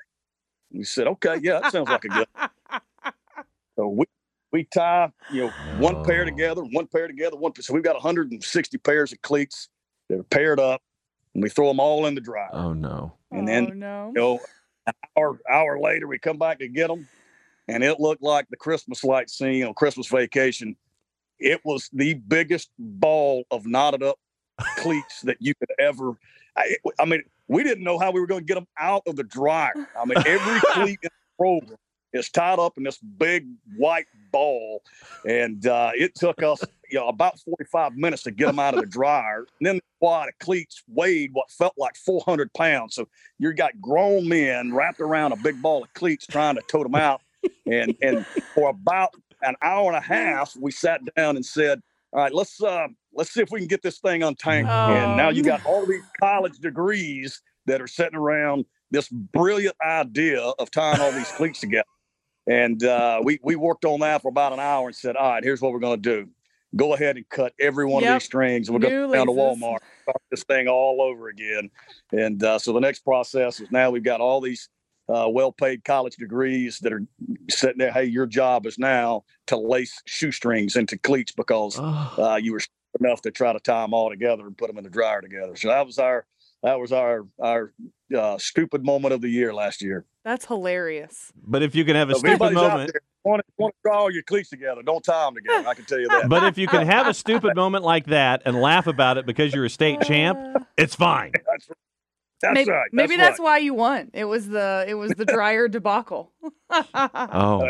And 0.71 0.81
we 0.81 0.85
said, 0.85 1.07
"Okay, 1.07 1.39
yeah, 1.43 1.61
that 1.61 1.73
sounds 1.73 1.89
like 1.89 2.05
a 2.05 2.09
good." 2.09 2.27
So 3.77 3.87
we 3.87 4.07
we 4.51 4.65
tie, 4.65 5.13
you 5.33 5.45
know, 5.45 5.53
one 5.79 6.05
pair 6.05 6.23
oh. 6.23 6.25
together, 6.25 6.63
one 6.63 6.89
pair 6.89 7.07
together, 7.07 7.37
one. 7.37 7.53
So 7.61 7.73
we've 7.73 7.85
got 7.85 7.95
160 7.95 8.79
pairs 8.79 9.13
of 9.13 9.23
cleats 9.23 9.69
that 10.09 10.19
are 10.19 10.25
paired 10.25 10.59
up, 10.59 10.83
and 11.35 11.45
we 11.45 11.49
throw 11.49 11.69
them 11.69 11.79
all 11.79 12.07
in 12.07 12.17
the 12.17 12.21
dryer. 12.21 12.49
Oh 12.53 12.73
no. 12.73 13.13
And 13.31 13.47
then, 13.47 13.69
oh, 13.71 13.75
no. 13.75 14.07
You 14.09 14.21
know, 14.21 14.33
an 14.35 14.41
hour 15.17 15.39
hour 15.51 15.81
later, 15.81 16.07
we 16.07 16.19
come 16.19 16.39
back 16.39 16.59
to 16.61 16.69
get 16.69 16.89
them, 16.89 17.09
and 17.69 17.83
it 17.83 18.01
looked 18.01 18.23
like 18.23 18.47
the 18.51 18.57
Christmas 18.57 19.05
light 19.05 19.31
scene 19.31 19.65
on 19.65 19.75
Christmas 19.75 20.07
vacation. 20.07 20.77
It 21.39 21.61
was 21.65 21.89
the 21.93 22.15
biggest 22.15 22.71
ball 22.79 23.45
of 23.51 23.67
knotted 23.67 24.03
up 24.03 24.19
cleats 24.77 25.21
that 25.23 25.37
you 25.41 25.55
could 25.55 25.71
ever. 25.79 26.13
I, 26.57 26.77
I 26.99 27.05
mean, 27.05 27.23
we 27.47 27.63
didn't 27.63 27.85
know 27.85 27.99
how 27.99 28.11
we 28.11 28.21
were 28.21 28.27
going 28.27 28.41
to 28.41 28.47
get 28.47 28.57
them 28.57 28.67
out 28.79 29.03
of 29.07 29.17
the 29.17 29.25
dryer. 29.25 29.73
I 29.99 30.05
mean, 30.05 30.19
every 30.27 30.61
cleat 30.73 30.99
in 31.03 31.11
the 31.13 31.37
program 31.37 31.79
is 32.13 32.31
tied 32.31 32.59
up 32.59 32.77
in 32.77 32.85
this 32.85 32.99
big 32.99 33.47
white 33.77 34.07
ball, 34.33 34.83
and 35.27 35.67
uh, 35.67 35.93
it 35.95 36.15
took 36.15 36.43
us 36.43 36.63
you 36.91 36.99
know 36.99 37.09
about 37.09 37.39
45 37.41 37.97
minutes 37.97 38.23
to 38.25 38.31
get 38.31 38.47
them 38.47 38.59
out 38.59 38.75
of 38.75 38.81
the 38.81 38.87
dryer. 38.99 39.47
And 39.59 39.67
then 39.67 39.77
the 39.77 39.83
quad 40.01 40.29
of 40.29 40.39
cleats 40.39 40.83
weighed 40.89 41.31
what 41.33 41.51
felt 41.51 41.75
like 41.77 41.97
400 41.97 42.53
pounds. 42.55 42.95
So 42.95 43.09
you 43.39 43.53
got 43.53 43.81
grown 43.81 44.29
men 44.29 44.75
wrapped 44.75 45.01
around 45.01 45.33
a 45.33 45.37
big 45.37 45.61
ball 45.63 45.85
of 45.85 45.93
cleats 45.95 46.27
trying 46.27 46.57
to 46.57 46.63
tote 46.63 46.85
them 46.85 46.95
out, 46.95 47.21
and 47.67 47.95
and 48.03 48.27
for 48.55 48.71
about 48.71 49.15
an 49.43 49.55
hour 49.63 49.89
and 49.89 49.97
a 49.97 50.07
half, 50.07 50.57
we 50.57 50.71
sat 50.71 51.01
down 51.17 51.37
and 51.37 51.45
said, 51.45 51.81
"All 52.13 52.21
right, 52.21 52.35
let's 52.35 52.63
uh, 52.63 52.89
let's 53.13 53.33
see 53.33 53.41
if 53.41 53.51
we 53.51 53.61
can 53.61 53.69
get 53.69 53.83
this 53.83 53.99
thing 53.99 54.23
untangled." 54.23 54.73
And 54.73 55.17
now 55.17 55.31
you 55.31 55.43
got 55.43 55.65
all 55.65 55.87
these 55.87 56.03
college 56.21 56.59
degrees 56.59 57.41
that 57.67 57.81
are 57.81 57.87
sitting 57.87 58.17
around 58.17 58.65
this 58.91 59.09
brilliant 59.09 59.77
idea 59.85 60.41
of 60.41 60.71
tying 60.71 61.01
all 61.01 61.13
these 61.13 61.31
cleats 61.33 61.61
together. 61.61 61.85
And 62.47 62.83
uh, 62.83 63.21
we 63.23 63.39
we 63.43 63.57
worked 63.57 63.85
on 63.85 64.01
that 64.01 64.23
for 64.23 64.29
about 64.29 64.53
an 64.53 64.61
hour 64.61 64.87
and 64.87 64.97
said, 64.97 65.17
"All 65.17 65.31
right, 65.31 65.45
here's 65.45 65.61
what 65.61 65.73
we're 65.73 65.81
going 65.81 66.01
to 66.03 66.25
do. 66.25 66.31
Go 66.79 66.95
ahead 66.95 67.17
and 67.17 67.29
cut 67.29 67.53
every 67.61 67.85
one 67.85 68.03
Yep. 68.03 68.11
of 68.11 68.15
these 68.21 68.25
strings, 68.25 68.71
We'll 68.71 68.79
going 68.79 68.95
New 68.95 69.07
to 69.09 69.13
down 69.13 69.27
to. 69.27 69.33
Walmart, 69.33 69.79
start 70.03 70.23
this 70.31 70.45
thing 70.45 70.69
all 70.69 71.03
over 71.03 71.29
again." 71.29 71.71
And 72.13 72.43
uh, 72.43 72.59
so 72.59 72.73
the 72.73 72.81
next 72.81 73.01
process 73.01 73.61
is 73.61 73.71
now 73.71 73.91
we've 73.91 74.03
got 74.03 74.21
all 74.23 74.41
these 74.41 74.69
uh, 75.11 75.27
well-paid 75.29 75.85
college 75.85 76.17
degrees 76.17 76.79
that 76.79 76.93
are 76.93 77.03
sitting 77.51 77.79
there. 77.79 77.91
Hey, 77.93 78.05
your 78.05 78.27
job 78.27 78.65
is 78.67 78.79
now 78.79 79.25
to 79.49 79.57
lace 79.57 80.01
shoestrings 80.07 80.77
into 80.77 80.97
cleats 80.99 81.33
because 81.33 81.79
Oh. 81.79 82.15
uh, 82.19 82.37
you 82.37 82.53
were 82.53 82.61
enough 83.01 83.21
to 83.23 83.31
try 83.31 83.53
to 83.53 83.61
tie 83.61 83.83
them 83.83 83.93
all 83.95 84.09
together 84.11 84.47
and 84.47 84.57
put 84.57 84.69
them 84.69 84.79
in 84.79 84.85
the 84.85 84.91
dryer 84.91 85.21
together. 85.21 85.57
So 85.57 85.69
that 85.69 85.85
was 85.85 85.99
our 85.99 86.27
that 86.63 86.79
was 86.79 86.93
our 86.93 87.27
our 87.41 87.73
uh, 88.17 88.39
stupid 88.39 88.85
moment 88.85 89.13
of 89.15 89.21
the 89.21 89.29
year 89.29 89.53
last 89.53 89.83
year. 89.83 90.05
That's 90.25 90.45
hilarious. 90.47 91.33
But 91.47 91.63
if 91.63 91.75
you 91.75 91.85
can 91.87 91.97
have 91.97 92.11
a 92.11 92.15
So 92.15 92.19
stupid 92.19 92.31
anybody's 92.33 92.59
out 92.59 92.71
moment, 92.71 92.93
there, 92.93 93.01
want 93.25 93.41
to, 93.41 93.53
want 93.59 93.75
to 93.75 93.79
draw 93.85 93.99
all 94.01 94.11
your 94.11 94.23
cleats 94.23 94.51
together, 94.51 94.83
don't 94.83 95.03
tie 95.03 95.25
them 95.27 95.35
together. 95.35 95.69
I 95.69 95.75
can 95.75 95.85
tell 95.85 95.99
you 95.99 96.09
that. 96.09 96.29
but 96.29 96.45
if 96.45 96.59
you 96.59 96.67
can 96.67 96.87
have 96.87 97.07
a 97.07 97.15
stupid 97.15 97.57
moment 97.57 97.85
like 97.85 98.07
that 98.07 98.43
and 98.45 98.61
laugh 98.61 98.87
about 98.87 99.19
it 99.19 99.27
because 99.27 99.55
you're 99.55 99.65
a 99.65 99.71
state 99.71 100.01
champ, 100.03 100.39
Uh, 100.39 100.61
it's 100.77 100.95
fine. 100.95 101.33
that's 101.47 101.69
right. 101.69 101.77
That's 102.41 102.55
maybe 102.55 102.71
right. 102.71 102.89
maybe 102.93 103.17
that's, 103.17 103.31
that's 103.31 103.41
why 103.41 103.59
you 103.59 103.75
won. 103.75 104.11
It 104.15 104.25
was 104.25 104.49
the 104.49 104.85
it 104.87 104.95
was 104.95 105.11
the 105.13 105.25
dryer 105.25 105.67
debacle. 105.77 106.33
Oh, 106.71 107.69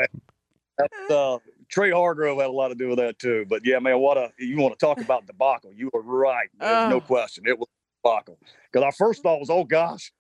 uh, 1.11 1.39
Trey 1.71 1.91
Hargrove 1.91 2.39
had 2.39 2.49
a 2.49 2.53
lot 2.53 2.69
to 2.69 2.75
do 2.75 2.89
with 2.89 2.99
that 2.99 3.19
too. 3.19 3.47
But 3.49 3.63
yeah, 3.65 3.79
man, 3.79 3.99
what 3.99 4.19
a 4.19 4.31
you 4.39 4.59
want 4.59 4.79
to 4.79 4.85
talk 4.85 5.01
about 5.01 5.27
debacle? 5.27 5.73
You 5.75 5.91
are 5.95 6.03
right. 6.03 6.49
There's 6.59 6.91
no 6.91 7.01
question. 7.01 7.45
It 7.47 7.59
was 7.59 7.67
a 7.67 8.09
debacle. 8.09 8.39
Because 8.71 8.85
our 8.85 8.93
first 8.93 9.23
thought 9.23 9.41
was, 9.41 9.49
oh 9.49 9.65
gosh, 9.65 10.13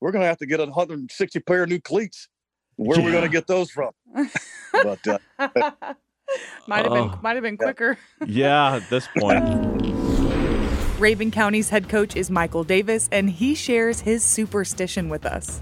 we're 0.00 0.12
gonna 0.12 0.26
have 0.26 0.38
to 0.38 0.46
get 0.46 0.60
160 0.60 1.40
pair 1.40 1.62
of 1.62 1.70
new 1.70 1.80
cleats. 1.80 2.28
Where 2.76 2.98
are 2.98 3.02
we 3.02 3.08
Yeah. 3.08 3.18
gonna 3.18 3.28
get 3.28 3.46
those 3.46 3.70
from? 3.70 3.90
But 4.72 5.06
uh, 5.06 5.18
might 6.66 6.84
have 6.84 6.92
been 6.92 7.10
Oh. 7.10 7.18
might 7.22 7.34
have 7.36 7.42
been 7.42 7.56
quicker. 7.56 7.98
yeah, 8.26 8.76
at 8.76 8.88
this 8.90 9.08
point. 9.18 9.44
Rabun 10.98 11.32
County's 11.32 11.68
head 11.70 11.88
coach 11.88 12.16
is 12.16 12.30
Michael 12.30 12.64
Davis, 12.64 13.08
and 13.12 13.28
he 13.28 13.54
shares 13.54 14.00
his 14.00 14.22
superstition 14.24 15.08
with 15.08 15.26
us. 15.26 15.60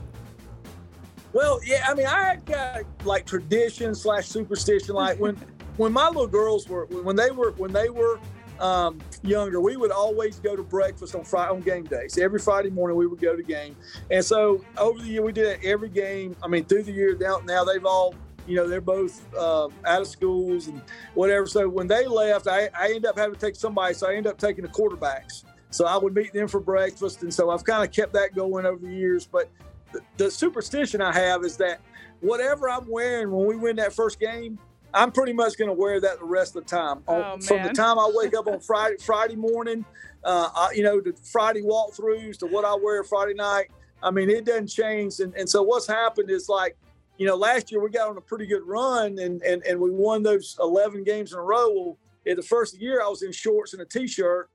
Well, 1.33 1.59
yeah, 1.65 1.87
I 1.89 1.95
mean, 1.95 2.07
I 2.07 2.37
got 2.45 2.83
like 3.05 3.25
tradition 3.27 3.95
slash 3.95 4.27
superstition. 4.29 4.95
Like 4.95 5.19
when 5.19 5.37
when 5.79 5.93
my 5.93 6.07
little 6.09 6.27
girls 6.27 6.69
were 6.69 6.87
when 6.87 7.17
they 7.17 7.31
were 7.31 7.53
when 7.53 7.73
they 7.73 7.89
were 7.89 8.21
um, 8.63 8.99
younger, 9.23 9.61
we 9.61 9.77
would 9.77 9.91
always 9.91 10.39
go 10.39 10.55
to 10.55 10.63
breakfast 10.63 11.15
on 11.15 11.25
Friday 11.25 11.51
on 11.51 11.61
game 11.61 11.85
days. 11.85 12.17
Every 12.17 12.39
Friday 12.39 12.71
morning, 12.71 12.97
we 12.97 13.07
would 13.07 13.21
go 13.21 13.37
to 13.37 13.43
game, 13.43 13.77
and 14.11 14.25
so 14.25 14.65
over 14.79 15.01
the 15.01 15.09
year, 15.09 15.23
we 15.23 15.33
did 15.33 15.59
every 15.65 15.89
game. 15.89 16.37
I 16.43 16.47
mean, 16.47 16.65
through 16.65 16.85
the 16.85 16.93
year 16.93 17.17
now, 17.19 17.43
now 17.45 17.65
they've 17.65 17.85
all 17.85 18.15
you 18.47 18.57
know 18.57 18.69
they're 18.69 18.81
both 18.81 19.27
uh, 19.35 19.69
out 19.85 20.03
of 20.03 20.07
schools 20.07 20.69
and 20.69 20.81
whatever. 21.15 21.47
So 21.47 21.69
when 21.69 21.89
they 21.89 22.07
left, 22.07 22.47
I 22.47 22.71
I 22.75 22.87
ended 22.87 23.07
up 23.07 23.19
having 23.19 23.35
to 23.35 23.41
take 23.41 23.57
somebody. 23.57 23.95
So 23.95 24.09
I 24.09 24.15
ended 24.15 24.29
up 24.29 24.39
taking 24.39 24.63
the 24.63 24.71
quarterbacks. 24.71 25.45
So 25.71 25.87
I 25.87 25.97
would 25.97 26.15
meet 26.15 26.33
them 26.33 26.49
for 26.49 26.61
breakfast, 26.61 27.23
and 27.23 27.35
so 27.35 27.51
I've 27.51 27.65
kind 27.65 27.83
of 27.83 27.93
kept 27.93 28.13
that 28.13 28.35
going 28.35 28.65
over 28.65 28.79
the 28.79 28.93
years. 28.93 29.27
But 29.27 29.51
the, 29.93 30.01
the 30.19 30.31
superstition 30.31 31.01
I 31.01 31.13
have 31.13 31.45
is 31.45 31.57
that 31.57 31.81
whatever 32.21 32.69
I'm 32.69 32.87
wearing 32.87 33.31
when 33.31 33.47
we 33.47 33.57
win 33.57 33.77
that 33.77 33.93
first 33.93 34.21
game, 34.21 34.59
I'm 34.95 35.11
pretty 35.13 35.33
much 35.33 35.57
going 35.57 35.69
to 35.69 35.75
wear 35.75 36.01
that 36.01 36.19
the 36.19 36.25
rest 36.25 36.57
of 36.57 36.65
the 36.65 36.69
time. 36.71 37.03
On- 37.07 37.23
Oh, 37.23 37.39
from 37.41 37.63
the 37.63 37.73
time 37.73 37.99
I 37.99 38.11
wake 38.15 38.35
up 38.37 38.47
on 38.47 38.61
Friday 38.67 38.97
Friday 39.01 39.37
morning, 39.37 39.85
uh, 40.25 40.49
I, 40.55 40.73
you 40.75 40.83
know, 40.83 41.01
the 41.01 41.13
Friday 41.33 41.63
walkthroughs 41.63 42.39
to 42.39 42.47
what 42.47 42.65
I 42.65 42.75
wear 42.75 43.03
Friday 43.05 43.35
night. 43.35 43.71
I 44.03 44.11
mean, 44.11 44.29
it 44.31 44.45
doesn't 44.45 44.69
change. 44.69 45.21
And, 45.21 45.35
and 45.35 45.49
so 45.49 45.63
what's 45.63 45.87
happened 45.87 46.31
is 46.31 46.49
like, 46.49 46.77
you 47.19 47.27
know, 47.27 47.37
last 47.37 47.71
year 47.71 47.81
we 47.83 47.91
got 47.91 48.09
on 48.09 48.17
a 48.17 48.21
pretty 48.21 48.47
good 48.47 48.63
run 48.67 49.19
and, 49.19 49.41
and, 49.43 49.63
and 49.65 49.79
we 49.81 49.91
won 49.91 50.23
those 50.23 50.57
11 50.61 51.05
games 51.05 51.33
in 51.33 51.39
a 51.39 51.43
row. 51.43 51.71
Well, 51.73 51.99
in 52.27 52.37
the 52.37 52.43
first 52.43 52.79
year, 52.81 53.03
I 53.03 53.09
was 53.09 53.23
in 53.23 53.33
shorts 53.33 53.73
and 53.73 53.83
a 53.83 53.85
t-shirt. 53.85 54.49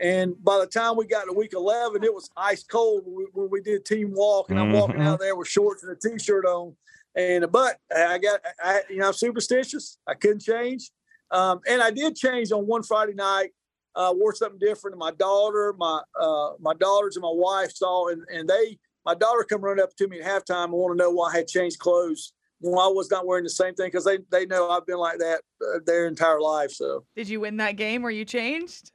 And 0.00 0.42
by 0.42 0.58
the 0.58 0.66
time 0.66 0.96
we 0.96 1.06
got 1.06 1.24
to 1.24 1.32
week 1.32 1.52
11, 1.54 2.02
it 2.02 2.12
was 2.12 2.28
ice 2.36 2.64
cold 2.64 3.02
when 3.06 3.14
we, 3.16 3.26
when 3.32 3.50
we 3.50 3.60
did 3.60 3.84
team 3.84 4.12
walk. 4.12 4.50
And 4.50 4.58
I'm 4.58 4.72
walking 4.72 4.96
Mhm. 4.96 5.06
out 5.06 5.20
there 5.20 5.36
with 5.36 5.48
shorts 5.48 5.82
and 5.84 5.92
a 5.92 5.96
t-shirt 5.96 6.44
on. 6.44 6.74
And 7.16 7.50
but 7.50 7.78
I 7.94 8.18
got, 8.18 8.40
I, 8.62 8.82
you 8.90 8.98
know, 8.98 9.08
I'm 9.08 9.12
superstitious. 9.12 9.98
I 10.06 10.14
couldn't 10.14 10.42
change. 10.42 10.90
Um, 11.30 11.60
and 11.68 11.82
I 11.82 11.90
did 11.90 12.16
change 12.16 12.52
on 12.52 12.66
one 12.66 12.82
Friday 12.82 13.14
night. 13.14 13.50
Uh, 13.96 14.12
wore 14.12 14.34
something 14.34 14.58
different. 14.58 14.94
And 14.94 14.98
my 14.98 15.12
daughter, 15.12 15.72
my 15.78 16.00
uh, 16.20 16.50
my 16.58 16.74
daughters, 16.74 17.16
and 17.16 17.22
my 17.22 17.32
wife 17.32 17.70
saw, 17.72 18.08
and, 18.08 18.24
and 18.28 18.48
they, 18.48 18.76
my 19.06 19.14
daughter, 19.14 19.46
come 19.48 19.60
running 19.60 19.82
up 19.82 19.94
to 19.96 20.08
me 20.08 20.20
at 20.20 20.26
halftime 20.26 20.64
and 20.64 20.72
want 20.72 20.98
to 20.98 21.04
know 21.04 21.10
why 21.12 21.30
I 21.30 21.36
had 21.36 21.46
changed 21.46 21.78
clothes 21.78 22.32
when 22.60 22.76
I 22.76 22.88
was 22.88 23.08
not 23.10 23.24
wearing 23.24 23.44
the 23.44 23.50
same 23.50 23.74
thing 23.74 23.86
because 23.86 24.04
they 24.04 24.18
they 24.32 24.46
know 24.46 24.68
I've 24.68 24.86
been 24.86 24.98
like 24.98 25.18
that 25.18 25.42
uh, 25.62 25.78
their 25.86 26.08
entire 26.08 26.40
life. 26.40 26.72
So 26.72 27.04
Did 27.14 27.28
you 27.28 27.38
win 27.38 27.58
that 27.58 27.76
game 27.76 28.02
where 28.02 28.10
you 28.10 28.24
changed? 28.24 28.90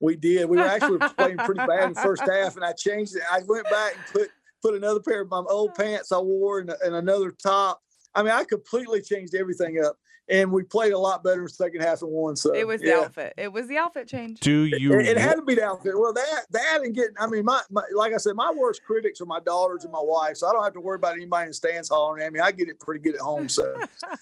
we 0.00 0.16
did. 0.16 0.48
We 0.48 0.56
were 0.56 0.64
actually 0.64 0.98
playing 1.16 1.38
pretty 1.38 1.64
bad 1.66 1.84
in 1.84 1.92
the 1.94 2.00
first 2.00 2.22
half, 2.22 2.56
and 2.56 2.64
I 2.64 2.72
changed 2.72 3.16
it. 3.16 3.22
I 3.30 3.40
went 3.46 3.64
back 3.64 3.94
and 3.94 4.04
put 4.12 4.28
put 4.62 4.74
another 4.74 5.00
pair 5.00 5.22
of 5.22 5.30
my 5.30 5.42
old 5.48 5.74
pants 5.74 6.12
I 6.12 6.18
wore 6.18 6.60
and, 6.60 6.72
and 6.84 6.94
another 6.94 7.30
top. 7.30 7.80
I 8.14 8.22
mean, 8.22 8.32
I 8.32 8.44
completely 8.44 9.02
changed 9.02 9.34
everything 9.34 9.82
up. 9.84 9.96
And 10.30 10.52
we 10.52 10.62
played 10.62 10.92
a 10.92 10.98
lot 10.98 11.24
better 11.24 11.38
in 11.38 11.44
the 11.44 11.48
second 11.50 11.80
half 11.80 12.02
and 12.02 12.10
won. 12.10 12.36
So 12.36 12.54
It 12.54 12.66
was 12.66 12.80
the 12.80 12.88
yeah. 12.88 13.00
outfit. 13.00 13.34
It 13.36 13.52
was 13.52 13.66
the 13.66 13.78
outfit 13.78 14.08
change. 14.08 14.40
Do 14.40 14.64
you? 14.64 14.92
It, 14.98 15.06
it 15.08 15.16
had 15.16 15.36
to 15.36 15.42
be 15.42 15.54
the 15.54 15.64
outfit. 15.64 15.98
Well, 15.98 16.12
that 16.12 16.46
that 16.50 16.80
and 16.82 16.94
getting. 16.94 17.14
I 17.18 17.26
mean, 17.26 17.44
my, 17.44 17.60
my 17.70 17.82
like 17.94 18.12
I 18.12 18.18
said, 18.18 18.34
my 18.34 18.52
worst 18.52 18.82
critics 18.84 19.20
are 19.20 19.26
my 19.26 19.40
daughters 19.40 19.84
and 19.84 19.92
my 19.92 20.02
wife, 20.02 20.36
so 20.36 20.48
I 20.48 20.52
don't 20.52 20.64
have 20.64 20.74
to 20.74 20.80
worry 20.80 20.96
about 20.96 21.14
anybody 21.14 21.44
in 21.44 21.48
the 21.48 21.54
stands 21.54 21.88
hollering 21.88 22.22
at 22.24 22.32
me. 22.32 22.40
I 22.40 22.52
get 22.52 22.68
it 22.68 22.78
pretty 22.80 23.00
good 23.00 23.14
at 23.14 23.20
home. 23.20 23.48
So 23.48 23.74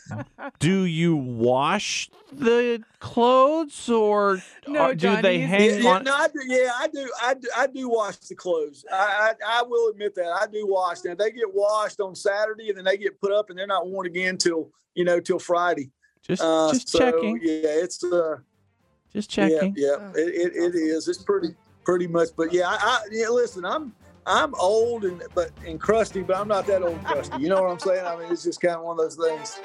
do 0.59 0.83
you 0.85 1.17
wash 1.17 2.11
the 2.33 2.83
clothes 3.01 3.89
or, 3.89 4.43
No, 4.67 4.87
or 4.87 4.95
do 4.95 4.97
Johnny, 4.97 5.23
they 5.23 5.39
hang 5.39 5.71
yeah, 5.71 5.77
yeah, 5.77 5.91
on? 5.91 6.05
no, 6.05 6.15
I 6.15 6.29
do. 6.29 6.41
Yeah, 6.47 6.71
I 6.79 6.89
do. 6.89 7.11
I 7.23 7.35
do. 7.35 7.49
I 7.57 7.67
do 7.67 7.89
wash 7.89 8.17
the 8.17 8.35
clothes. 8.35 8.85
I, 8.93 9.35
I 9.45 9.61
I 9.61 9.63
will 9.63 9.91
admit 9.91 10.15
that 10.17 10.27
I 10.33 10.47
do 10.47 10.67
wash 10.69 11.01
them. 11.01 11.17
They 11.19 11.31
get 11.31 11.53
washed 11.53 12.01
on 12.01 12.15
Saturday 12.15 12.69
and 12.69 12.79
then 12.79 12.85
they 12.85 12.97
get 12.97 13.21
put 13.21 13.33
up 13.33 13.51
and 13.51 13.59
they're 13.59 13.67
not 13.67 13.89
worn 13.89 14.07
again 14.07 14.37
till 14.39 14.71
you 14.95 15.05
know 15.05 15.21
till 15.21 15.39
Friday. 15.39 15.91
Just, 16.27 16.43
Uh, 16.43 16.73
just 16.73 16.89
so, 16.89 16.99
checking. 16.99 17.39
Yeah, 17.43 17.61
it's 17.65 18.03
uh. 18.03 18.39
Just 19.13 19.31
checking. 19.31 19.75
Yeah, 19.77 19.91
Oh, 19.99 20.13
yeah, 20.17 20.23
it, 20.23 20.29
it, 20.35 20.57
it 20.57 20.75
is. 20.75 21.09
It's 21.09 21.23
pretty 21.23 21.55
pretty 21.85 22.07
much. 22.07 22.29
But 22.37 22.53
yeah, 22.53 22.69
I, 22.69 22.77
I 22.81 22.99
yeah. 23.13 23.29
Listen, 23.29 23.65
I'm 23.65 23.95
I'm 24.27 24.55
old 24.57 25.05
and 25.05 25.23
but 25.35 25.51
and 25.67 25.81
crusty, 25.81 26.23
but 26.23 26.37
I'm 26.37 26.49
not 26.49 26.67
that 26.67 26.83
old 26.83 26.95
and 26.97 27.05
crusty. 27.05 27.41
You 27.41 27.49
know 27.49 27.63
what 27.63 27.71
I'm 27.71 27.79
saying? 27.79 28.05
I 28.05 28.17
mean, 28.17 28.33
it's 28.33 28.43
just 28.43 28.61
kind 28.61 28.77
of 28.77 28.83
one 28.83 28.99
of 28.99 29.05
those 29.05 29.17
things. 29.17 29.61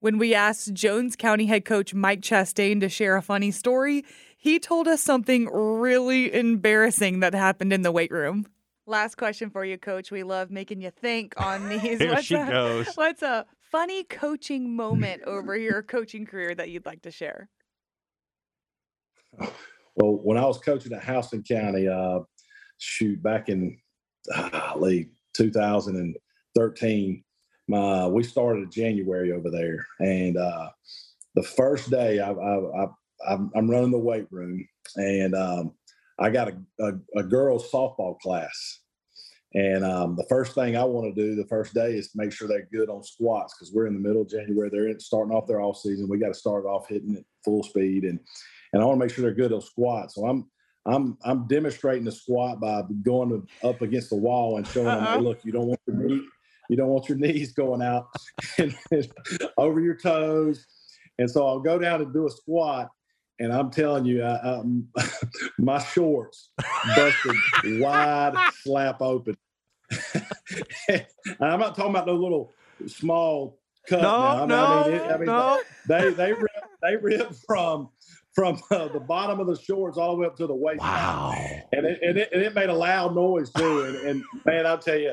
When 0.00 0.18
we 0.18 0.34
asked 0.34 0.74
Jones 0.74 1.14
County 1.14 1.46
head 1.46 1.64
coach 1.64 1.94
Mike 1.94 2.20
Chastain 2.20 2.80
to 2.80 2.88
share 2.88 3.16
a 3.16 3.22
funny 3.22 3.52
story, 3.52 4.04
he 4.36 4.58
told 4.58 4.88
us 4.88 5.00
something 5.00 5.46
really 5.52 6.34
embarrassing 6.34 7.20
that 7.20 7.34
happened 7.34 7.72
in 7.72 7.82
the 7.82 7.92
weight 7.92 8.10
room. 8.10 8.46
Last 8.84 9.14
question 9.16 9.48
for 9.50 9.64
you, 9.64 9.78
coach. 9.78 10.10
We 10.10 10.24
love 10.24 10.50
making 10.50 10.80
you 10.80 10.90
think 10.90 11.34
on 11.36 11.68
these. 11.68 12.00
Here 12.00 12.10
what's 12.10 12.24
she 12.24 12.34
a, 12.34 12.44
goes. 12.44 12.88
What's 12.96 13.22
a 13.22 13.46
funny 13.72 14.04
coaching 14.04 14.76
moment 14.76 15.22
over 15.24 15.56
your 15.56 15.82
coaching 15.82 16.26
career 16.26 16.54
that 16.54 16.68
you'd 16.68 16.86
like 16.86 17.02
to 17.02 17.10
share? 17.10 17.48
Well, 19.94 20.20
when 20.22 20.38
I 20.38 20.46
was 20.46 20.58
coaching 20.58 20.94
at 20.94 21.04
Houston 21.04 21.42
County, 21.42 21.86
uh, 21.86 22.20
shoot, 22.78 23.22
back 23.22 23.50
in 23.50 23.76
uh, 24.34 24.72
late 24.74 25.10
2013, 25.36 27.24
my 27.68 28.06
we 28.06 28.22
started 28.22 28.62
in 28.62 28.70
January 28.70 29.32
over 29.32 29.50
there, 29.50 29.86
and 29.98 30.38
uh, 30.38 30.70
the 31.34 31.42
first 31.42 31.90
day 31.90 32.20
I, 32.20 32.30
I, 32.30 32.84
I, 32.84 32.86
I'm, 33.28 33.50
I'm 33.54 33.70
running 33.70 33.90
the 33.90 33.98
weight 33.98 34.28
room, 34.30 34.66
and 34.96 35.34
um, 35.34 35.72
I 36.18 36.30
got 36.30 36.48
a, 36.48 36.56
a, 36.80 37.20
a 37.20 37.22
girls 37.22 37.70
softball 37.70 38.18
class. 38.20 38.80
And 39.54 39.84
um, 39.84 40.16
the 40.16 40.24
first 40.28 40.54
thing 40.54 40.76
I 40.76 40.84
want 40.84 41.14
to 41.14 41.20
do 41.22 41.34
the 41.34 41.46
first 41.46 41.74
day 41.74 41.92
is 41.94 42.10
make 42.14 42.32
sure 42.32 42.48
they're 42.48 42.68
good 42.72 42.88
on 42.88 43.02
squats 43.02 43.54
because 43.54 43.72
we're 43.72 43.86
in 43.86 43.94
the 43.94 44.00
middle 44.00 44.22
of 44.22 44.28
January. 44.28 44.70
They're 44.70 44.88
in- 44.88 45.00
starting 45.00 45.34
off 45.34 45.46
their 45.46 45.60
off 45.60 45.78
season. 45.78 46.08
We 46.08 46.18
got 46.18 46.28
to 46.28 46.34
start 46.34 46.64
off 46.64 46.88
hitting 46.88 47.16
it 47.16 47.26
full 47.44 47.62
speed, 47.62 48.04
and 48.04 48.18
and 48.72 48.82
I 48.82 48.86
want 48.86 48.98
to 48.98 49.04
make 49.04 49.14
sure 49.14 49.22
they're 49.22 49.34
good 49.34 49.52
on 49.52 49.60
squats. 49.60 50.14
So 50.14 50.26
I'm 50.26 50.48
I'm 50.86 51.18
I'm 51.24 51.46
demonstrating 51.46 52.04
the 52.04 52.12
squat 52.12 52.60
by 52.60 52.82
going 53.02 53.28
to, 53.28 53.68
up 53.68 53.82
against 53.82 54.10
the 54.10 54.16
wall 54.16 54.56
and 54.56 54.66
showing 54.66 54.86
them, 54.86 55.04
Uh-oh. 55.04 55.18
hey, 55.18 55.20
look, 55.20 55.44
you 55.44 55.52
don't 55.52 55.66
want 55.66 55.80
your 55.86 55.96
knee, 55.96 56.22
you 56.68 56.76
don't 56.76 56.88
want 56.88 57.08
your 57.08 57.18
knees 57.18 57.52
going 57.52 57.82
out 57.82 58.08
and, 58.58 58.74
over 59.58 59.80
your 59.80 59.96
toes. 59.96 60.66
And 61.18 61.30
so 61.30 61.46
I'll 61.46 61.60
go 61.60 61.78
down 61.78 62.00
and 62.00 62.12
do 62.12 62.26
a 62.26 62.30
squat, 62.30 62.88
and 63.38 63.52
I'm 63.52 63.70
telling 63.70 64.04
you, 64.04 64.22
I, 64.22 64.40
um, 64.40 64.88
my 65.58 65.78
shorts 65.78 66.50
busted 66.94 67.36
wide, 67.80 68.34
slap 68.62 69.00
open. 69.00 69.36
and 70.88 71.06
I'm 71.40 71.60
not 71.60 71.76
talking 71.76 71.90
about 71.90 72.06
no 72.06 72.14
little 72.14 72.52
small 72.86 73.58
cut. 73.88 74.02
No, 74.02 74.46
now. 74.46 74.46
no, 74.46 74.64
I 74.64 74.88
mean, 74.88 74.94
I 74.94 74.96
it, 74.96 75.10
I 75.10 75.16
mean, 75.18 75.26
no. 75.26 75.60
they 75.88 76.10
they 76.10 76.32
rip, 76.32 76.50
they 76.82 76.96
rip 76.96 77.34
from 77.46 77.90
from 78.34 78.60
uh, 78.70 78.88
the 78.88 79.00
bottom 79.00 79.40
of 79.40 79.46
the 79.46 79.56
shorts 79.56 79.98
all 79.98 80.14
the 80.14 80.22
way 80.22 80.26
up 80.26 80.36
to 80.36 80.46
the 80.46 80.54
waist. 80.54 80.80
Wow. 80.80 81.34
And 81.72 81.84
it, 81.84 81.98
and, 82.02 82.16
it, 82.16 82.30
and 82.32 82.42
it 82.42 82.54
made 82.54 82.70
a 82.70 82.74
loud 82.74 83.14
noise 83.14 83.50
too. 83.50 83.82
And, 83.82 83.96
and 83.96 84.24
man, 84.46 84.66
I'll 84.66 84.78
tell 84.78 84.96
you, 84.96 85.12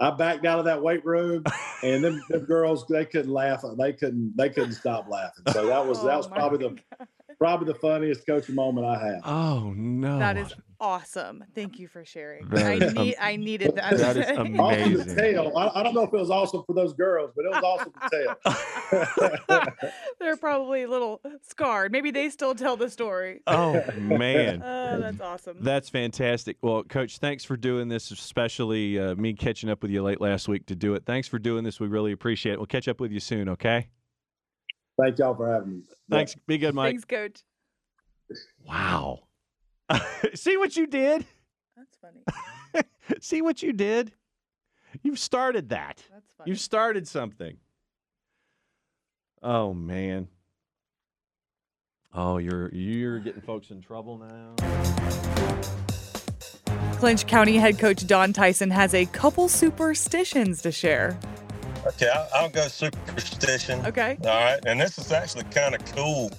I 0.00 0.10
backed 0.10 0.44
out 0.44 0.58
of 0.58 0.64
that 0.66 0.82
weight 0.82 1.04
room, 1.04 1.44
and 1.82 2.04
them, 2.04 2.22
them 2.28 2.44
girls 2.44 2.86
they 2.88 3.04
couldn't 3.04 3.32
laugh. 3.32 3.64
They 3.78 3.92
couldn't 3.92 4.36
they 4.36 4.50
couldn't 4.50 4.74
stop 4.74 5.08
laughing. 5.08 5.44
So 5.52 5.66
that 5.66 5.86
was 5.86 6.02
that 6.04 6.14
Oh 6.14 6.16
was 6.18 6.30
my 6.30 6.36
probably 6.36 6.68
the 6.68 7.06
probably 7.38 7.72
the 7.72 7.78
funniest 7.78 8.26
coaching 8.26 8.54
moment 8.54 8.86
I 8.86 8.98
had. 9.04 9.20
Oh 9.24 9.72
no. 9.76 10.18
That 10.18 10.36
is 10.36 10.52
awesome. 10.80 11.44
Thank 11.54 11.78
you 11.78 11.88
for 11.88 12.04
sharing. 12.04 12.48
That 12.50 12.66
I 12.66 12.72
is 12.74 12.82
am- 12.82 12.94
need 13.04 13.16
I 13.20 13.36
needed 13.36 13.74
that. 13.76 13.96
that 13.98 14.16
is 14.16 14.26
Awesome 14.38 14.54
amazing. 14.58 15.16
to 15.16 15.32
tell. 15.32 15.56
I, 15.58 15.80
I 15.80 15.82
don't 15.82 15.94
know 15.94 16.02
if 16.02 16.12
it 16.12 16.16
was 16.18 16.30
awesome 16.30 16.62
for 16.66 16.74
those 16.74 16.92
girls, 16.94 17.30
but 17.36 17.44
it 17.44 17.50
was 17.50 17.62
awesome 17.64 17.92
to 18.10 19.36
tell. 19.48 19.64
They're 20.20 20.36
probably 20.36 20.82
a 20.82 20.88
little 20.88 21.20
scarred. 21.48 21.92
Maybe 21.92 22.10
they 22.10 22.28
still 22.30 22.54
tell 22.54 22.76
the 22.76 22.90
story. 22.90 23.40
Oh 23.48 23.82
man. 23.96 24.62
Oh, 24.62 25.00
that's 25.00 25.20
awesome. 25.20 25.58
That's 25.60 25.88
fantastic. 25.88 26.56
Well, 26.62 26.82
Coach, 26.84 27.18
thanks 27.18 27.44
for 27.44 27.56
doing 27.56 27.88
this, 27.88 28.10
especially 28.10 28.98
uh, 28.98 29.14
me 29.16 29.32
catching 29.34 29.68
up 29.70 29.82
with 29.82 29.90
you 29.90 30.02
late 30.02 30.20
last 30.20 30.48
week 30.48 30.66
to 30.66 30.74
do 30.76 30.94
it. 30.94 31.04
Thanks 31.06 31.26
for 31.28 31.38
doing 31.38 31.64
this. 31.64 31.80
We 31.80 31.86
really 31.88 32.12
appreciate 32.12 32.52
it. 32.52 32.58
We'll 32.58 32.66
catch 32.66 32.88
up 32.88 33.00
with 33.00 33.10
you 33.12 33.20
soon, 33.20 33.48
okay? 33.50 33.88
Thank 35.00 35.18
y'all 35.18 35.34
for 35.34 35.50
having 35.50 35.78
me. 35.78 35.82
Thanks. 36.10 36.34
Be 36.46 36.58
good, 36.58 36.74
Mike. 36.74 36.90
Thanks, 36.90 37.04
coach. 37.04 37.42
Wow. 38.66 39.20
See 40.34 40.56
what 40.56 40.76
you 40.76 40.86
did? 40.86 41.24
That's 41.76 41.96
funny. 41.96 42.84
See 43.20 43.40
what 43.40 43.62
you 43.62 43.72
did? 43.72 44.12
You've 45.02 45.18
started 45.18 45.68
that. 45.70 46.02
That's 46.12 46.32
funny. 46.32 46.50
You've 46.50 46.60
started 46.60 47.06
something. 47.06 47.56
Oh 49.42 49.72
man. 49.72 50.28
Oh, 52.12 52.38
you're 52.38 52.74
you're 52.74 53.20
getting 53.20 53.42
folks 53.42 53.70
in 53.70 53.80
trouble 53.80 54.18
now. 54.18 54.54
Clinch 56.94 57.26
County 57.28 57.56
head 57.56 57.78
coach 57.78 58.04
Don 58.06 58.32
Tyson 58.32 58.70
has 58.70 58.92
a 58.92 59.06
couple 59.06 59.48
superstitions 59.48 60.60
to 60.62 60.72
share. 60.72 61.18
Okay, 61.86 62.08
I'll, 62.08 62.28
I'll 62.34 62.48
go 62.50 62.68
superstition. 62.68 63.84
Okay. 63.86 64.18
All 64.22 64.28
right, 64.28 64.60
and 64.66 64.80
this 64.80 64.98
is 64.98 65.10
actually 65.12 65.44
kind 65.44 65.74
of 65.74 65.84
cool. 65.94 66.30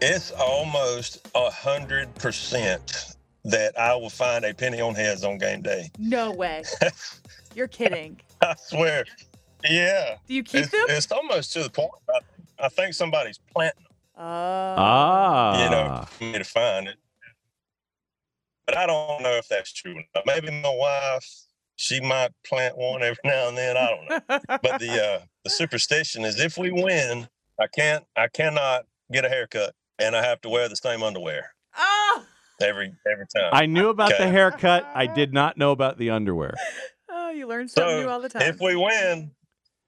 It's 0.00 0.30
almost 0.32 1.26
a 1.34 1.50
hundred 1.50 2.14
percent 2.16 3.16
that 3.44 3.78
I 3.78 3.94
will 3.96 4.10
find 4.10 4.44
a 4.44 4.52
penny 4.52 4.80
on 4.80 4.94
heads 4.94 5.24
on 5.24 5.38
game 5.38 5.62
day. 5.62 5.90
No 5.98 6.32
way. 6.32 6.64
You're 7.54 7.68
kidding. 7.68 8.20
I 8.42 8.54
swear. 8.58 9.04
Yeah, 9.68 10.16
Do 10.28 10.34
you 10.34 10.42
keep 10.42 10.62
it's, 10.64 10.70
them? 10.70 10.84
it's 10.90 11.10
almost 11.10 11.52
to 11.54 11.62
the 11.62 11.70
point. 11.70 11.90
I, 12.10 12.66
I 12.66 12.68
think 12.68 12.94
somebody's 12.94 13.38
planting, 13.52 13.86
Oh. 14.16 14.22
Ah. 14.22 15.64
you 15.64 15.70
know, 15.70 16.04
for 16.10 16.24
me 16.24 16.38
to 16.38 16.44
find 16.44 16.88
it. 16.88 16.96
But 18.66 18.76
I 18.76 18.86
don't 18.86 19.22
know 19.22 19.36
if 19.36 19.48
that's 19.48 19.72
true. 19.72 19.96
or 19.96 20.02
not. 20.14 20.24
Maybe 20.26 20.50
my 20.50 20.74
wife, 20.74 21.26
she 21.76 22.00
might 22.00 22.30
plant 22.44 22.76
one 22.76 23.02
every 23.02 23.20
now 23.24 23.48
and 23.48 23.56
then. 23.56 23.76
I 23.76 23.86
don't 23.86 24.08
know. 24.08 24.58
But 24.62 24.80
the 24.80 25.02
uh, 25.02 25.24
the 25.44 25.50
superstition 25.50 26.24
is 26.24 26.40
if 26.40 26.58
we 26.58 26.70
win, 26.70 27.28
I 27.60 27.66
can't, 27.68 28.04
I 28.16 28.28
cannot 28.28 28.86
get 29.12 29.24
a 29.24 29.28
haircut, 29.28 29.74
and 29.98 30.16
I 30.16 30.24
have 30.24 30.40
to 30.40 30.48
wear 30.48 30.68
the 30.68 30.76
same 30.76 31.02
underwear 31.02 31.54
oh. 31.78 32.24
every 32.60 32.92
every 33.10 33.26
time. 33.34 33.50
I 33.52 33.66
knew 33.66 33.88
about 33.88 34.12
the 34.18 34.28
haircut. 34.28 34.86
I 34.94 35.06
did 35.14 35.32
not 35.32 35.56
know 35.56 35.70
about 35.70 35.98
the 35.98 36.10
underwear. 36.10 36.54
oh, 37.10 37.30
you 37.30 37.46
learn 37.46 37.68
something 37.68 38.00
new 38.00 38.08
all 38.08 38.20
the 38.20 38.30
time. 38.30 38.42
if 38.42 38.60
we 38.60 38.74
win, 38.74 39.30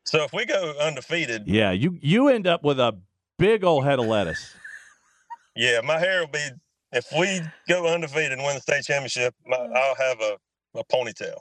so 0.04 0.22
if 0.22 0.32
we 0.32 0.44
go 0.44 0.74
undefeated, 0.80 1.48
Yeah, 1.48 1.72
you 1.72 1.98
you 2.00 2.28
end 2.28 2.46
up 2.46 2.62
with 2.62 2.78
a 2.78 2.98
big 3.38 3.64
old 3.64 3.84
head 3.84 3.98
of 3.98 4.06
lettuce. 4.06 4.54
yeah, 5.56 5.80
my 5.82 5.98
hair 5.98 6.20
will 6.20 6.28
be. 6.28 6.46
If 6.90 7.06
we 7.18 7.42
go 7.68 7.86
undefeated 7.86 8.32
and 8.32 8.42
win 8.42 8.54
the 8.54 8.62
state 8.62 8.84
championship, 8.84 9.34
my, 9.44 9.58
I'll 9.58 9.94
have 9.96 10.20
a, 10.22 10.38
a 10.78 10.84
ponytail. 10.84 11.36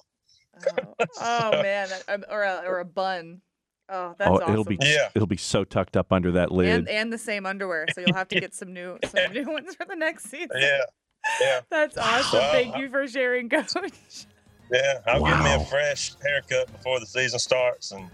Oh, 1.00 1.06
oh, 1.22 1.52
man, 1.62 1.90
um, 2.08 2.24
or 2.30 2.44
a, 2.44 2.64
or 2.66 2.80
a 2.80 2.86
bun. 2.86 3.42
Oh, 3.90 4.16
that's 4.18 4.30
oh, 4.30 4.36
awesome. 4.36 4.52
it'll 4.52 4.66
be 4.66 4.78
Yeah. 4.82 5.10
it'll 5.16 5.28
be 5.28 5.38
so 5.38 5.64
tucked 5.64 5.96
up 5.96 6.12
under 6.12 6.32
that 6.34 6.52
lid. 6.52 6.68
and 6.70 6.90
and 6.90 7.14
the 7.14 7.18
same 7.18 7.46
underwear, 7.46 7.86
so 7.94 8.02
you'll 8.02 8.16
have 8.16 8.28
to 8.30 8.40
get 8.40 8.54
some 8.54 8.74
new 8.74 8.98
some 9.10 9.32
new 9.32 9.46
ones 9.50 9.76
for 9.76 9.86
the 9.86 9.96
next 9.96 10.26
season. 10.30 10.50
Yeah, 10.56 10.80
yeah, 11.40 11.60
That's 11.70 11.98
awesome. 11.98 12.40
Wow. 12.40 12.50
Thank 12.52 12.78
you 12.78 12.90
for 12.90 13.08
sharing, 13.08 13.48
coach. 13.50 13.72
yeah. 14.72 15.00
I'll 15.08 15.24
give 15.26 15.40
me 15.40 15.54
a 15.54 15.66
fresh 15.66 16.14
haircut 16.22 16.70
before 16.72 17.00
the 17.00 17.06
season 17.06 17.40
starts, 17.40 17.92
and 17.94 18.10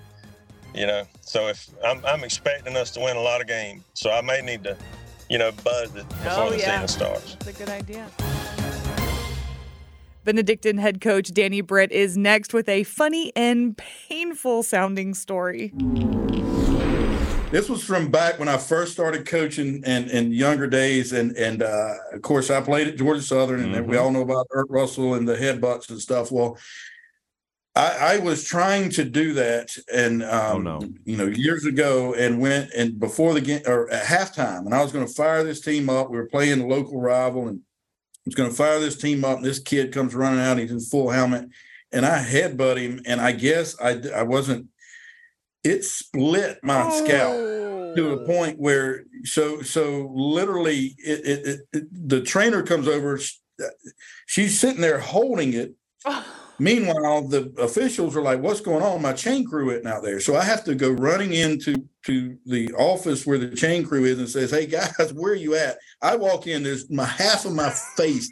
you 0.76 0.86
know, 0.88 1.06
so 1.22 1.48
if 1.48 1.70
I'm, 1.86 2.04
I'm 2.06 2.24
expecting 2.24 2.76
us 2.78 2.92
to 2.92 3.00
win 3.00 3.16
a 3.18 3.22
lot 3.22 3.42
of 3.42 3.48
games, 3.48 3.84
so 3.94 4.12
I 4.12 4.22
may 4.22 4.42
need 4.42 4.64
to, 4.66 4.76
you 5.30 5.38
know, 5.40 5.52
buzz 5.64 5.96
it 5.96 6.08
before 6.10 6.32
Oh, 6.36 6.50
the 6.52 6.58
yeah. 6.60 6.82
season 6.82 6.88
starts. 6.88 7.36
That's 7.36 7.48
a 7.60 7.66
good 7.66 7.70
idea. 7.70 8.08
Benedictine 10.24 10.78
head 10.78 11.02
coach 11.02 11.34
Danny 11.34 11.62
Britt 11.62 11.92
is 11.92 12.18
next 12.18 12.54
with 12.54 12.70
a 12.70 12.84
funny 12.84 13.32
and 13.36 13.78
painful 13.78 14.64
sounding 14.64 15.14
story. 15.14 15.74
This 17.52 17.70
was 17.70 17.84
from 17.84 18.10
back 18.10 18.40
when 18.40 18.48
I 18.48 18.58
first 18.58 18.94
started 18.94 19.28
coaching 19.28 19.84
and 19.86 20.10
in 20.10 20.32
younger 20.32 20.66
days, 20.66 21.12
and 21.14 21.36
and 21.38 21.62
uh, 21.62 21.94
of 22.14 22.22
course 22.24 22.50
I 22.50 22.62
played 22.62 22.88
at 22.88 22.98
Georgia 22.98 23.22
Southern, 23.22 23.74
and 23.76 23.88
we 23.88 23.96
Mhm. 23.96 24.02
all 24.02 24.12
know 24.12 24.22
about 24.22 24.48
Erk 24.56 24.66
Russell 24.70 25.14
and 25.14 25.28
the 25.28 25.36
headbutts 25.36 25.90
and 25.90 26.00
stuff. 26.02 26.32
Well, 26.32 26.58
I, 27.76 28.16
I 28.16 28.18
was 28.20 28.44
trying 28.44 28.90
to 28.92 29.04
do 29.04 29.34
that, 29.34 29.70
and 29.94 30.24
um, 30.24 30.68
Oh, 30.68 30.80
no. 30.80 30.90
you 31.06 31.16
know, 31.18 31.26
years 31.28 31.66
ago, 31.66 32.14
and 32.16 32.40
went 32.40 32.72
and 32.76 33.00
before 33.00 33.34
the 33.36 33.42
game 33.42 33.62
or 33.68 33.88
at 33.92 34.06
halftime, 34.06 34.66
and 34.66 34.74
I 34.74 34.82
was 34.82 34.92
going 34.92 35.06
to 35.06 35.14
fire 35.14 35.44
this 35.44 35.60
team 35.62 35.90
up. 35.92 36.10
We 36.10 36.18
were 36.18 36.28
playing 36.28 36.58
the 36.60 36.66
local 36.68 37.00
rival, 37.02 37.48
and 37.50 37.60
I 37.60 37.73
was 38.26 38.36
going 38.36 38.50
to 38.50 38.56
fire 38.56 38.80
this 38.80 38.98
team 38.98 39.26
up. 39.26 39.38
And 39.38 39.46
this 39.46 39.60
kid 39.60 39.94
comes 39.94 40.16
running 40.16 40.40
out. 40.40 40.58
He's 40.58 40.72
in 40.72 40.80
full 40.80 41.10
helmet, 41.10 41.50
and 41.92 42.06
I 42.06 42.24
headbutt 42.24 42.78
him, 42.78 43.02
and 43.06 43.20
I 43.22 43.32
guess 43.32 43.80
I 43.80 44.02
I 44.16 44.24
wasn't. 44.24 44.68
It 45.64 45.86
split 45.86 46.60
my 46.62 46.90
scalp 46.92 47.54
to 47.96 48.12
a 48.12 48.22
oh. 48.22 48.26
point 48.26 48.60
where 48.60 49.04
so 49.24 49.62
so 49.62 50.12
literally 50.14 50.96
it, 50.98 51.26
it, 51.26 51.48
it, 51.48 51.60
it- 51.74 52.10
the 52.10 52.22
trainer 52.22 52.64
comes 52.64 52.88
over 52.88 53.18
uh, 53.62 53.66
she's 54.26 54.60
sitting 54.60 54.82
there 54.82 55.00
holding 55.00 55.54
it 55.54 55.74
meanwhile 56.60 57.28
the 57.28 57.54
officials 57.58 58.16
are 58.16 58.22
like 58.22 58.40
what's 58.40 58.62
going 58.62 58.84
on? 58.84 59.02
My 59.02 59.14
chain 59.14 59.46
crew 59.46 59.72
isn't 59.72 59.88
out 59.88 60.04
there. 60.04 60.20
So 60.20 60.36
i 60.36 60.44
have 60.44 60.64
to 60.66 60.76
go 60.76 60.92
running 60.92 61.34
into 61.34 61.76
to 62.06 62.38
the 62.46 62.72
office 62.74 63.26
where 63.26 63.38
the 63.38 63.56
chain 63.56 63.86
crew 63.86 64.06
is 64.06 64.20
and 64.20 64.30
says 64.30 64.52
hey 64.52 64.66
guys 64.66 65.14
where 65.16 65.34
are 65.34 65.36
you 65.36 65.56
at? 65.56 65.78
I 66.02 66.16
walk 66.16 66.48
in 66.48 66.64
there's 66.64 66.90
my 66.90 67.06
half 67.06 67.46
of 67.46 67.54
my 67.54 67.70
face 67.70 68.32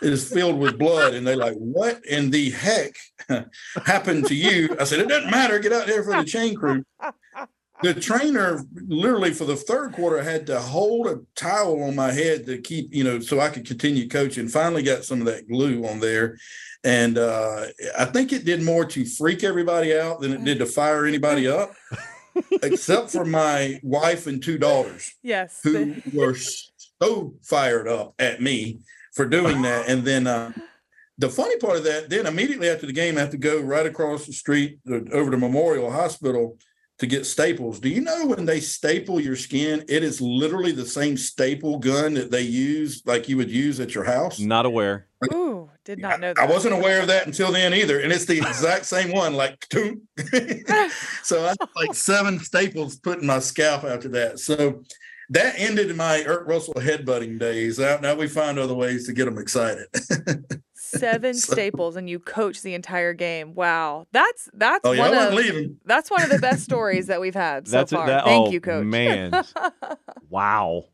is 0.00 0.32
filled 0.32 0.58
with 0.58 0.78
blood 0.78 1.14
and 1.14 1.26
they're 1.26 1.36
like 1.36 1.56
what 1.56 2.04
in 2.04 2.30
the 2.30 2.50
heck 2.50 2.92
happened 3.84 4.26
to 4.26 4.34
you? 4.34 4.76
I 4.78 4.84
said 4.84 5.00
it 5.00 5.08
doesn't 5.08 5.30
matter. 5.30 5.58
Get 5.58 5.72
out 5.72 5.86
there 5.86 6.02
for 6.02 6.16
the 6.16 6.24
chain 6.24 6.54
crew 6.54 6.84
the 7.82 7.94
trainer 7.94 8.60
literally 8.86 9.32
for 9.32 9.44
the 9.44 9.56
third 9.56 9.92
quarter 9.92 10.22
had 10.22 10.46
to 10.46 10.58
hold 10.58 11.06
a 11.06 11.20
towel 11.36 11.82
on 11.84 11.94
my 11.94 12.10
head 12.12 12.44
to 12.46 12.58
keep 12.60 12.92
you 12.92 13.04
know 13.04 13.20
so 13.20 13.38
i 13.40 13.48
could 13.48 13.66
continue 13.66 14.08
coaching 14.08 14.48
finally 14.48 14.82
got 14.82 15.04
some 15.04 15.20
of 15.20 15.26
that 15.26 15.46
glue 15.48 15.86
on 15.86 16.00
there 16.00 16.36
and 16.84 17.18
uh, 17.18 17.66
i 17.98 18.04
think 18.04 18.32
it 18.32 18.44
did 18.44 18.62
more 18.62 18.84
to 18.84 19.04
freak 19.04 19.44
everybody 19.44 19.96
out 19.96 20.20
than 20.20 20.32
it 20.32 20.44
did 20.44 20.58
to 20.58 20.66
fire 20.66 21.06
anybody 21.06 21.46
up 21.46 21.72
except 22.62 23.10
for 23.10 23.24
my 23.24 23.78
wife 23.82 24.26
and 24.26 24.42
two 24.42 24.58
daughters 24.58 25.12
Yes. 25.22 25.60
who 25.62 25.94
were 26.12 26.34
so 26.34 27.34
fired 27.42 27.88
up 27.88 28.14
at 28.18 28.40
me 28.42 28.80
for 29.14 29.26
doing 29.26 29.62
that. 29.62 29.88
And 29.88 30.04
then 30.04 30.26
uh, 30.28 30.52
the 31.18 31.28
funny 31.28 31.56
part 31.56 31.78
of 31.78 31.84
that, 31.84 32.08
then 32.08 32.26
immediately 32.26 32.68
after 32.68 32.86
the 32.86 32.92
game, 32.92 33.16
I 33.16 33.20
have 33.20 33.30
to 33.30 33.36
go 33.36 33.60
right 33.60 33.86
across 33.86 34.26
the 34.26 34.32
street 34.32 34.78
uh, 34.88 35.00
over 35.12 35.32
to 35.32 35.36
Memorial 35.36 35.90
Hospital 35.90 36.56
to 36.98 37.06
get 37.06 37.26
staples. 37.26 37.78
Do 37.78 37.88
you 37.88 38.00
know 38.00 38.26
when 38.26 38.44
they 38.44 38.60
staple 38.60 39.20
your 39.20 39.36
skin, 39.36 39.84
it 39.88 40.02
is 40.02 40.20
literally 40.20 40.72
the 40.72 40.86
same 40.86 41.16
staple 41.16 41.78
gun 41.78 42.14
that 42.14 42.30
they 42.30 42.42
use, 42.42 43.02
like 43.06 43.28
you 43.28 43.36
would 43.36 43.50
use 43.50 43.78
at 43.78 43.94
your 43.94 44.04
house? 44.04 44.40
Not 44.40 44.66
aware. 44.66 45.06
Ooh, 45.32 45.70
did 45.84 46.00
not 46.00 46.20
know 46.20 46.32
that. 46.34 46.42
I 46.42 46.46
wasn't 46.50 46.74
aware 46.74 47.00
of 47.00 47.06
that 47.08 47.26
until 47.26 47.52
then 47.52 47.72
either. 47.72 48.00
And 48.00 48.12
it's 48.12 48.24
the 48.24 48.38
exact 48.38 48.84
same 48.84 49.12
one, 49.12 49.34
like 49.34 49.60
two. 49.68 50.02
so 51.22 51.44
I 51.44 51.48
had 51.48 51.56
like 51.76 51.94
seven 51.94 52.40
staples 52.40 52.96
put 52.96 53.20
in 53.20 53.26
my 53.26 53.38
scalp 53.38 53.84
after 53.84 54.08
that. 54.08 54.40
So 54.40 54.82
that 55.30 55.54
ended 55.56 55.94
my 55.94 56.22
Erk 56.26 56.46
Russell 56.46 56.74
headbutting 56.74 57.38
days. 57.38 57.78
Now, 57.78 57.98
now 57.98 58.14
we 58.14 58.28
find 58.28 58.58
other 58.58 58.74
ways 58.74 59.06
to 59.06 59.12
get 59.12 59.26
them 59.26 59.38
excited. 59.38 59.86
Seven 60.88 61.34
So- 61.34 61.52
staples 61.52 61.96
and 61.96 62.08
you 62.08 62.18
coach 62.18 62.62
the 62.62 62.74
entire 62.74 63.12
game. 63.14 63.54
Wow. 63.54 64.06
That's 64.12 64.48
that's 64.54 64.80
oh, 64.84 64.92
yeah, 64.92 65.04
I 65.04 65.10
one 65.10 65.18
of 65.28 65.34
leaving. 65.34 65.78
that's 65.84 66.10
one 66.10 66.22
of 66.22 66.30
the 66.30 66.38
best 66.38 66.62
stories 66.64 67.06
that 67.08 67.20
we've 67.20 67.34
had 67.34 67.68
so 67.68 67.72
That's 67.72 67.92
it. 67.92 67.96
far. 67.96 68.06
That, 68.06 68.24
Thank 68.24 68.48
oh, 68.48 68.50
you, 68.50 68.60
coach. 68.60 68.84
Man, 68.84 69.32
wow. 70.30 70.84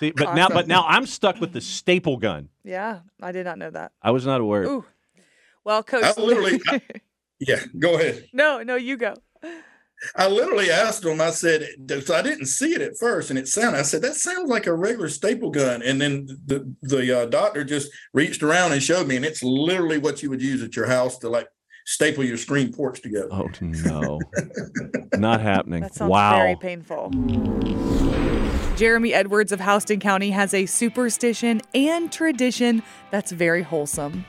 See, 0.00 0.12
but 0.12 0.34
now, 0.34 0.48
but 0.48 0.66
now 0.68 0.84
I'm 0.86 1.04
stuck 1.06 1.40
with 1.40 1.52
the 1.52 1.60
staple 1.60 2.16
gun. 2.16 2.48
yeah, 2.64 3.00
I 3.20 3.32
did 3.32 3.44
not 3.44 3.58
know 3.58 3.70
that. 3.70 3.92
I 4.00 4.12
was 4.12 4.24
not 4.24 4.40
aware. 4.40 4.62
Ooh. 4.64 4.84
Well, 5.64 5.82
coach. 5.82 6.04
I 6.04 6.20
literally- 6.20 6.60
Yeah, 7.40 7.60
go 7.78 7.94
ahead. 7.94 8.28
no, 8.32 8.62
no, 8.62 8.76
you 8.76 8.96
go. 8.96 9.14
I 10.16 10.28
literally 10.28 10.70
asked 10.70 11.04
him, 11.04 11.20
I 11.20 11.30
said, 11.30 11.66
so 12.04 12.14
I 12.14 12.22
didn't 12.22 12.46
see 12.46 12.74
it 12.74 12.80
at 12.80 12.98
first, 12.98 13.30
and 13.30 13.38
it 13.38 13.48
sounded, 13.48 13.78
I 13.78 13.82
said, 13.82 14.02
that 14.02 14.14
sounds 14.14 14.48
like 14.48 14.66
a 14.66 14.74
regular 14.74 15.08
staple 15.08 15.50
gun. 15.50 15.82
And 15.82 16.00
then 16.00 16.26
the, 16.46 16.72
the 16.82 17.22
uh, 17.22 17.26
doctor 17.26 17.64
just 17.64 17.90
reached 18.12 18.42
around 18.42 18.72
and 18.72 18.82
showed 18.82 19.08
me, 19.08 19.16
and 19.16 19.24
it's 19.24 19.42
literally 19.42 19.98
what 19.98 20.22
you 20.22 20.30
would 20.30 20.42
use 20.42 20.62
at 20.62 20.76
your 20.76 20.86
house 20.86 21.18
to 21.18 21.28
like 21.28 21.48
staple 21.88 22.22
your 22.22 22.36
screen 22.36 22.72
porch 22.72 23.00
together. 23.00 23.28
Oh 23.32 23.48
no, 23.60 24.20
not 25.16 25.40
happening. 25.40 25.80
That 25.80 25.94
sounds 25.94 26.10
wow. 26.10 26.38
very 26.38 26.56
painful. 26.56 27.10
Jeremy 28.76 29.12
Edwards 29.12 29.50
of 29.50 29.60
Houston 29.60 29.98
County 29.98 30.30
has 30.30 30.54
a 30.54 30.66
superstition 30.66 31.60
and 31.74 32.12
tradition 32.12 32.82
that's 33.10 33.32
very 33.32 33.62
wholesome. 33.62 34.24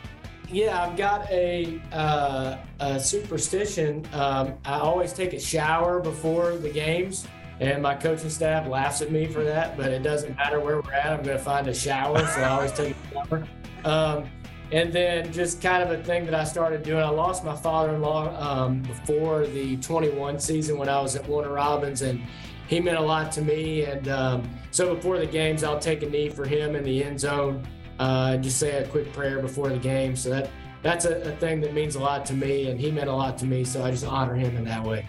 Yeah, 0.51 0.83
I've 0.83 0.97
got 0.97 1.29
a, 1.29 1.79
uh, 1.91 2.57
a 2.79 2.99
superstition. 2.99 4.07
Um, 4.13 4.55
I 4.65 4.79
always 4.79 5.13
take 5.13 5.33
a 5.33 5.39
shower 5.39 5.99
before 5.99 6.53
the 6.53 6.69
games, 6.69 7.27
and 7.59 7.83
my 7.83 7.93
coaching 7.93 8.31
staff 8.31 8.67
laughs 8.67 9.01
at 9.01 9.11
me 9.11 9.27
for 9.27 9.43
that, 9.43 9.77
but 9.77 9.91
it 9.91 10.01
doesn't 10.01 10.35
matter 10.37 10.59
where 10.59 10.81
we're 10.81 10.91
at. 10.91 11.05
I'm 11.05 11.23
going 11.23 11.37
to 11.37 11.43
find 11.43 11.67
a 11.67 11.73
shower, 11.73 12.25
so 12.25 12.41
I 12.41 12.49
always 12.49 12.71
take 12.71 12.95
a 12.95 13.13
shower. 13.13 13.47
Um, 13.85 14.29
and 14.71 14.91
then 14.91 15.31
just 15.31 15.61
kind 15.61 15.83
of 15.83 15.99
a 15.99 16.03
thing 16.03 16.25
that 16.25 16.33
I 16.33 16.43
started 16.43 16.81
doing. 16.81 17.03
I 17.03 17.09
lost 17.09 17.43
my 17.43 17.55
father-in-law 17.55 18.35
um, 18.39 18.81
before 18.81 19.45
the 19.45 19.77
21 19.77 20.39
season 20.39 20.77
when 20.79 20.89
I 20.89 20.99
was 20.99 21.15
at 21.15 21.27
Warner 21.27 21.53
Robins, 21.53 22.01
and 22.01 22.23
he 22.67 22.79
meant 22.79 22.97
a 22.97 23.01
lot 23.01 23.31
to 23.33 23.41
me. 23.43 23.83
And 23.83 24.07
um, 24.07 24.49
so 24.71 24.95
before 24.95 25.19
the 25.19 25.27
games, 25.27 25.63
I'll 25.63 25.79
take 25.79 26.01
a 26.01 26.09
knee 26.09 26.29
for 26.29 26.45
him 26.45 26.75
in 26.75 26.83
the 26.83 27.03
end 27.03 27.19
zone 27.19 27.67
uh, 27.99 28.37
just 28.37 28.57
say 28.57 28.83
a 28.83 28.87
quick 28.87 29.11
prayer 29.13 29.39
before 29.39 29.69
the 29.69 29.77
game. 29.77 30.15
So 30.15 30.29
that 30.29 30.49
that's 30.81 31.05
a, 31.05 31.21
a 31.21 31.35
thing 31.37 31.61
that 31.61 31.73
means 31.73 31.95
a 31.95 31.99
lot 31.99 32.25
to 32.27 32.33
me, 32.33 32.69
and 32.69 32.79
he 32.79 32.89
meant 32.89 33.09
a 33.09 33.13
lot 33.13 33.37
to 33.39 33.45
me. 33.45 33.63
So 33.63 33.83
I 33.83 33.91
just 33.91 34.05
honor 34.05 34.35
him 34.35 34.55
in 34.55 34.63
that 34.65 34.83
way. 34.83 35.05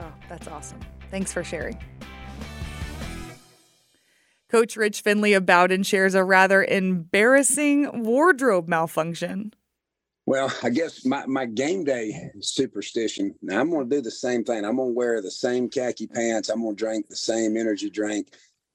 Oh, 0.00 0.12
that's 0.28 0.46
awesome. 0.48 0.80
Thanks 1.10 1.32
for 1.32 1.42
sharing. 1.42 1.78
Coach 4.48 4.76
Rich 4.76 5.00
Finley 5.00 5.32
of 5.32 5.44
Bowdon 5.44 5.82
shares 5.82 6.14
a 6.14 6.22
rather 6.22 6.62
embarrassing 6.62 8.04
wardrobe 8.04 8.68
malfunction. 8.68 9.52
Well, 10.24 10.52
I 10.62 10.70
guess 10.70 11.04
my, 11.04 11.24
my 11.26 11.46
game 11.46 11.84
day 11.84 12.30
superstition. 12.40 13.34
Now 13.42 13.60
I'm 13.60 13.70
going 13.70 13.88
to 13.88 13.96
do 13.96 14.02
the 14.02 14.10
same 14.10 14.44
thing. 14.44 14.64
I'm 14.64 14.76
going 14.76 14.90
to 14.90 14.94
wear 14.94 15.22
the 15.22 15.30
same 15.30 15.68
khaki 15.68 16.06
pants. 16.06 16.48
I'm 16.48 16.62
going 16.62 16.74
to 16.74 16.84
drink 16.84 17.08
the 17.08 17.16
same 17.16 17.56
energy 17.56 17.90
drink. 17.90 18.28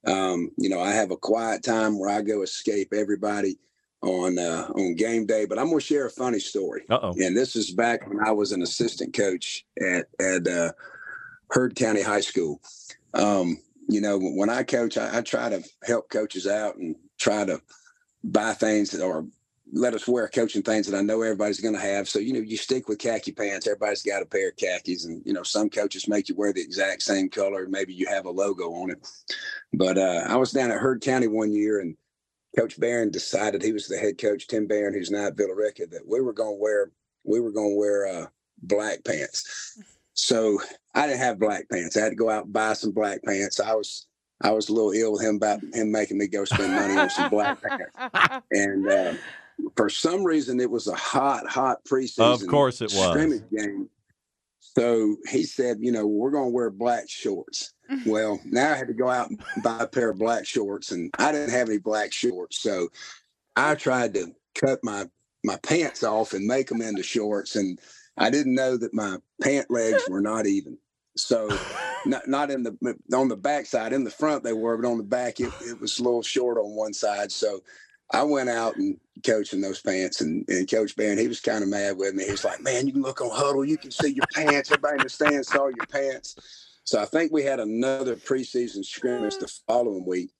Um, 0.05 0.51
you 0.57 0.69
know, 0.69 0.79
I 0.79 0.91
have 0.91 1.11
a 1.11 1.17
quiet 1.17 1.63
time 1.63 1.99
where 1.99 2.09
I 2.09 2.21
go 2.21 2.41
escape 2.41 2.93
everybody 2.93 3.57
on 4.01 4.39
uh, 4.39 4.67
on 4.75 4.95
game 4.95 5.25
day. 5.25 5.45
But 5.45 5.59
I'm 5.59 5.67
going 5.67 5.79
to 5.79 5.85
share 5.85 6.07
a 6.07 6.11
funny 6.11 6.39
story. 6.39 6.83
Uh 6.89 6.99
oh. 7.01 7.13
And 7.19 7.35
this 7.35 7.55
is 7.55 7.71
back 7.71 8.07
when 8.07 8.19
I 8.25 8.31
was 8.31 8.51
an 8.51 8.61
assistant 8.61 9.13
coach 9.13 9.65
at 9.79 10.07
at 10.19 10.47
uh, 10.47 10.71
Heard 11.49 11.75
County 11.75 12.01
High 12.01 12.21
School. 12.21 12.61
Um, 13.13 13.57
you 13.87 14.01
know, 14.01 14.19
when 14.19 14.49
I 14.49 14.63
coach, 14.63 14.97
I, 14.97 15.17
I 15.17 15.21
try 15.21 15.49
to 15.49 15.63
help 15.83 16.09
coaches 16.09 16.47
out 16.47 16.77
and 16.77 16.95
try 17.17 17.45
to 17.45 17.61
buy 18.23 18.53
things 18.53 18.91
that 18.91 19.05
are 19.05 19.25
let 19.73 19.93
us 19.93 20.07
wear 20.07 20.27
coaching 20.27 20.61
things 20.61 20.87
that 20.87 20.97
I 20.97 21.01
know 21.01 21.21
everybody's 21.21 21.61
going 21.61 21.75
to 21.75 21.79
have. 21.79 22.09
So, 22.09 22.19
you 22.19 22.33
know, 22.33 22.39
you 22.39 22.57
stick 22.57 22.89
with 22.89 22.99
khaki 22.99 23.31
pants. 23.31 23.67
Everybody's 23.67 24.03
got 24.03 24.21
a 24.21 24.25
pair 24.25 24.49
of 24.49 24.57
khakis. 24.57 25.05
And, 25.05 25.21
you 25.25 25.33
know, 25.33 25.43
some 25.43 25.69
coaches 25.69 26.07
make 26.07 26.29
you 26.29 26.35
wear 26.35 26.51
the 26.51 26.61
exact 26.61 27.03
same 27.03 27.29
color. 27.29 27.67
Maybe 27.69 27.93
you 27.93 28.07
have 28.07 28.25
a 28.25 28.31
logo 28.31 28.73
on 28.73 28.91
it. 28.91 29.07
But 29.73 29.97
uh, 29.97 30.25
I 30.27 30.35
was 30.35 30.51
down 30.51 30.71
at 30.71 30.77
Heard 30.77 31.01
County 31.01 31.27
one 31.27 31.53
year 31.53 31.79
and 31.79 31.95
Coach 32.57 32.79
Barron 32.79 33.11
decided 33.11 33.61
he 33.61 33.71
was 33.71 33.87
the 33.87 33.97
head 33.97 34.17
coach, 34.17 34.47
Tim 34.47 34.67
Barron, 34.67 34.93
who's 34.93 35.11
now 35.11 35.27
at 35.27 35.37
Villa 35.37 35.55
Rica, 35.55 35.87
that 35.87 36.05
we 36.05 36.19
were 36.19 36.33
going 36.33 36.57
to 36.57 36.61
wear, 36.61 36.91
we 37.23 37.39
were 37.39 37.51
going 37.51 37.71
to 37.71 37.79
wear 37.79 38.07
uh, 38.07 38.25
black 38.61 39.03
pants. 39.05 39.77
So 40.13 40.59
I 40.93 41.07
didn't 41.07 41.21
have 41.21 41.39
black 41.39 41.69
pants. 41.69 41.95
I 41.95 42.01
had 42.01 42.09
to 42.09 42.15
go 42.15 42.29
out 42.29 42.45
and 42.45 42.53
buy 42.53 42.73
some 42.73 42.91
black 42.91 43.23
pants. 43.23 43.61
I 43.61 43.73
was, 43.73 44.05
I 44.41 44.51
was 44.51 44.67
a 44.67 44.73
little 44.73 44.91
ill 44.91 45.13
with 45.13 45.21
him 45.21 45.35
about 45.35 45.61
him 45.73 45.91
making 45.91 46.17
me 46.17 46.27
go 46.27 46.43
spend 46.43 46.73
money 46.73 46.97
on 46.97 47.09
some 47.09 47.29
black 47.29 47.59
pants. 47.61 48.43
And, 48.51 48.87
uh, 48.89 49.13
for 49.75 49.89
some 49.89 50.23
reason 50.23 50.59
it 50.59 50.69
was 50.69 50.87
a 50.87 50.95
hot, 50.95 51.47
hot 51.47 51.83
preseason. 51.85 52.41
Of 52.41 52.47
course 52.47 52.81
it 52.81 52.91
was. 52.93 53.09
scrimmage 53.09 53.43
game. 53.55 53.89
So 54.59 55.17
he 55.29 55.43
said, 55.43 55.77
you 55.81 55.91
know, 55.91 56.07
we're 56.07 56.31
going 56.31 56.49
to 56.49 56.53
wear 56.53 56.69
black 56.69 57.09
shorts. 57.09 57.73
well, 58.05 58.39
now 58.45 58.71
I 58.71 58.75
had 58.75 58.87
to 58.87 58.93
go 58.93 59.09
out 59.09 59.29
and 59.29 59.41
buy 59.63 59.79
a 59.79 59.87
pair 59.87 60.09
of 60.09 60.19
black 60.19 60.45
shorts, 60.45 60.91
and 60.91 61.13
I 61.19 61.31
didn't 61.31 61.51
have 61.51 61.67
any 61.67 61.77
black 61.77 62.13
shorts, 62.13 62.59
so 62.59 62.89
I 63.55 63.75
tried 63.75 64.13
to 64.13 64.33
cut 64.55 64.79
my 64.83 65.09
my 65.43 65.57
pants 65.57 66.03
off 66.03 66.33
and 66.33 66.45
make 66.45 66.67
them 66.67 66.81
into 66.81 67.03
shorts, 67.03 67.55
and 67.55 67.79
I 68.17 68.29
didn't 68.29 68.55
know 68.55 68.77
that 68.77 68.93
my 68.93 69.17
pant 69.41 69.69
legs 69.69 70.03
were 70.07 70.21
not 70.21 70.45
even. 70.45 70.77
So, 71.17 71.49
not 72.05 72.27
not 72.27 72.51
in 72.51 72.63
the 72.63 72.95
on 73.13 73.27
the 73.27 73.35
back 73.35 73.65
side. 73.65 73.93
In 73.93 74.03
the 74.03 74.11
front 74.11 74.43
they 74.43 74.53
were, 74.53 74.77
but 74.77 74.87
on 74.87 74.97
the 74.97 75.03
back 75.03 75.39
it, 75.39 75.51
it 75.61 75.81
was 75.81 75.99
a 75.99 76.03
little 76.03 76.21
short 76.21 76.57
on 76.57 76.75
one 76.75 76.93
side. 76.93 77.31
So, 77.31 77.61
I 78.13 78.23
went 78.23 78.49
out 78.49 78.75
and 78.75 78.99
coached 79.25 79.53
in 79.53 79.61
those 79.61 79.81
pants, 79.81 80.21
and, 80.21 80.47
and 80.49 80.69
Coach 80.69 80.95
Barron, 80.95 81.17
he 81.17 81.27
was 81.27 81.39
kind 81.39 81.63
of 81.63 81.69
mad 81.69 81.97
with 81.97 82.13
me. 82.13 82.25
He 82.25 82.31
was 82.31 82.43
like, 82.43 82.61
"Man, 82.61 82.87
you 82.87 82.93
can 82.93 83.01
look 83.01 83.21
on 83.21 83.29
huddle, 83.31 83.65
you 83.65 83.77
can 83.77 83.91
see 83.91 84.13
your 84.13 84.25
pants. 84.33 84.71
Everybody 84.71 84.97
in 84.97 85.03
the 85.03 85.09
stands 85.09 85.47
saw 85.47 85.67
your 85.67 85.85
pants." 85.87 86.35
So 86.83 87.01
I 87.01 87.05
think 87.05 87.31
we 87.31 87.43
had 87.43 87.59
another 87.59 88.15
preseason 88.15 88.83
scrimmage 88.83 89.37
the 89.37 89.47
following 89.67 90.05
week. 90.05 90.31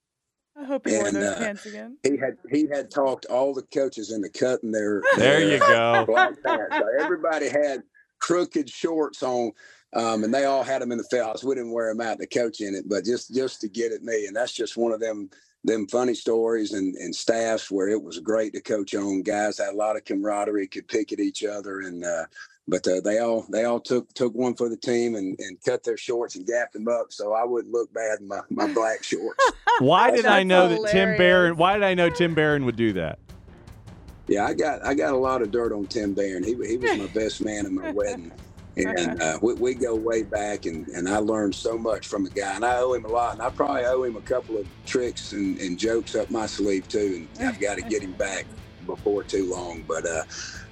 I 0.60 0.66
hope 0.66 0.88
he 0.88 0.98
wore 0.98 1.12
those 1.12 1.24
uh, 1.24 1.38
pants 1.38 1.66
again. 1.66 1.98
He 2.04 2.18
had 2.18 2.38
he 2.52 2.68
had 2.68 2.92
talked 2.92 3.26
all 3.26 3.54
the 3.54 3.64
coaches 3.64 4.12
into 4.12 4.30
cutting 4.30 4.72
their 4.72 5.02
There 5.18 5.40
their, 5.40 5.54
you 5.54 5.60
go. 5.60 6.06
pants. 6.44 6.76
So 6.78 6.86
everybody 7.00 7.48
had 7.48 7.84
crooked 8.20 8.70
shorts 8.70 9.24
on. 9.24 9.52
Um, 9.94 10.24
and 10.24 10.34
they 10.34 10.46
all 10.46 10.64
had 10.64 10.82
them 10.82 10.94
in 10.94 10.98
the 10.98 11.04
field. 11.12 11.44
We 11.44 11.54
didn't 11.54 11.74
wear 11.74 11.94
them 11.94 12.00
out 12.00 12.18
to 12.20 12.26
coach 12.26 12.62
in 12.62 12.76
it, 12.76 12.88
but 12.88 13.04
just 13.04 13.36
just 13.36 13.60
to 13.60 13.68
get 13.68 13.92
at 13.92 14.04
me, 14.04 14.26
and 14.26 14.34
that's 14.34 14.54
just 14.54 14.78
one 14.78 14.94
of 14.94 15.02
them 15.02 15.30
them 15.64 15.88
funny 15.88 16.14
stories 16.14 16.74
and, 16.74 16.96
and 16.96 17.16
staffs 17.16 17.70
where 17.70 17.90
it 17.90 18.02
was 18.02 18.20
great 18.20 18.54
to 18.54 18.62
coach 18.62 18.96
on. 18.96 19.22
Guys 19.22 19.60
had 19.60 19.74
a 19.74 19.78
lot 19.78 19.96
of 19.96 20.06
camaraderie, 20.06 20.68
could 20.68 20.88
pick 20.88 21.12
at 21.12 21.20
each 21.20 21.44
other, 21.44 21.82
and 21.82 22.04
uh, 22.04 22.26
but 22.68 22.88
uh, 22.88 23.02
they 23.02 23.20
all 23.20 23.46
they 23.50 23.66
all 23.66 23.80
took 23.80 24.12
took 24.14 24.34
one 24.34 24.56
for 24.56 24.70
the 24.70 24.78
team 24.78 25.16
and, 25.16 25.38
and 25.40 25.62
cut 25.64 25.84
their 25.84 25.98
shorts 25.98 26.36
and 26.36 26.46
gapped 26.46 26.74
them 26.74 26.88
up 26.88 27.12
so 27.12 27.34
I 27.34 27.44
wouldn't 27.44 27.74
look 27.74 27.94
bad 27.94 28.20
in 28.20 28.28
my, 28.28 28.42
my 28.50 28.72
black 28.74 29.04
shorts. 29.04 29.44
Why 29.80 30.12
did 30.12 30.26
I 30.26 30.44
That's 30.44 30.48
know 30.48 30.68
that 30.70 30.92
Tim. 30.92 31.18
Barron? 31.18 31.58
Why 31.58 31.74
did 31.74 31.84
I 31.84 31.94
know 31.94 32.10
Tim 32.10 32.34
Barron 32.34 32.66
would 32.66 32.76
do 32.76 32.94
that? 32.94 33.20
Yeah, 34.28 34.46
I 34.46 34.54
got 34.54 34.86
I 34.86 34.94
got 34.94 35.14
a 35.14 35.18
lot 35.18 35.42
of 35.42 35.52
dirt 35.52 35.74
on 35.74 35.86
Tim 35.88 36.14
Barron. 36.14 36.44
He 36.44 36.56
he 36.66 36.78
was 36.78 36.98
my 36.98 37.08
best 37.08 37.44
man 37.44 37.66
at 37.66 37.72
my 37.72 37.92
wedding. 37.94 38.32
And 38.78 39.22
uh, 39.22 39.38
we, 39.42 39.54
we 39.56 39.74
go 39.74 39.96
way 39.96 40.24
back, 40.24 40.66
and, 40.66 40.88
and 40.90 41.10
I 41.10 41.18
learned 41.18 41.54
so 41.54 41.78
much 41.78 42.08
from 42.08 42.24
the 42.24 42.30
guy, 42.30 42.56
and 42.56 42.66
I 42.66 42.78
owe 42.78 42.94
him 42.94 43.06
a 43.06 43.10
lot. 43.10 43.34
And 43.34 43.42
I 43.42 43.50
probably 43.50 43.84
owe 43.86 44.04
him 44.04 44.16
a 44.16 44.22
couple 44.22 44.58
of 44.58 44.68
tricks 44.86 45.34
and, 45.34 45.60
and 45.60 45.78
jokes 45.78 46.16
up 46.16 46.30
my 46.30 46.46
sleeve 46.46 46.88
too. 46.88 47.28
And 47.38 47.48
I've 47.48 47.60
got 47.60 47.76
to 47.76 47.82
get 47.82 48.02
him 48.02 48.14
back 48.14 48.46
before 48.86 49.24
too 49.24 49.52
long. 49.52 49.84
But 49.88 50.06
uh, 50.06 50.24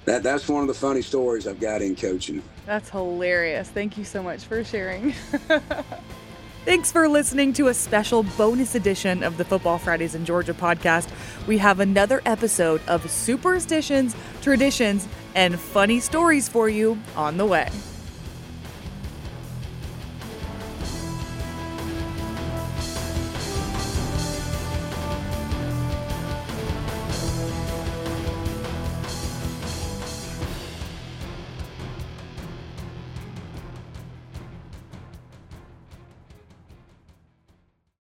that 0.06 0.22
that's 0.22 0.48
one 0.48 0.62
of 0.62 0.68
the 0.68 0.74
funny 0.74 1.02
stories 1.02 1.46
I've 1.46 1.60
got 1.60 1.82
in 1.82 1.94
coaching. 1.94 2.42
That's 2.66 2.88
hilarious. 2.88 3.68
Thank 3.68 3.98
you 3.98 4.04
so 4.04 4.22
much 4.22 4.44
for 4.44 4.64
sharing. 4.64 5.14
Thanks 6.66 6.92
for 6.92 7.08
listening 7.08 7.54
to 7.54 7.68
a 7.68 7.74
special 7.74 8.22
bonus 8.22 8.74
edition 8.74 9.22
of 9.22 9.38
the 9.38 9.44
Football 9.46 9.78
Fridays 9.78 10.14
in 10.14 10.26
Georgia 10.26 10.52
podcast. 10.52 11.08
We 11.46 11.56
have 11.56 11.80
another 11.80 12.20
episode 12.26 12.82
of 12.86 13.10
superstitions, 13.10 14.14
traditions, 14.42 15.08
and 15.34 15.58
funny 15.58 16.00
stories 16.00 16.50
for 16.50 16.68
you 16.68 16.98
on 17.16 17.38
the 17.38 17.46
way. 17.46 17.70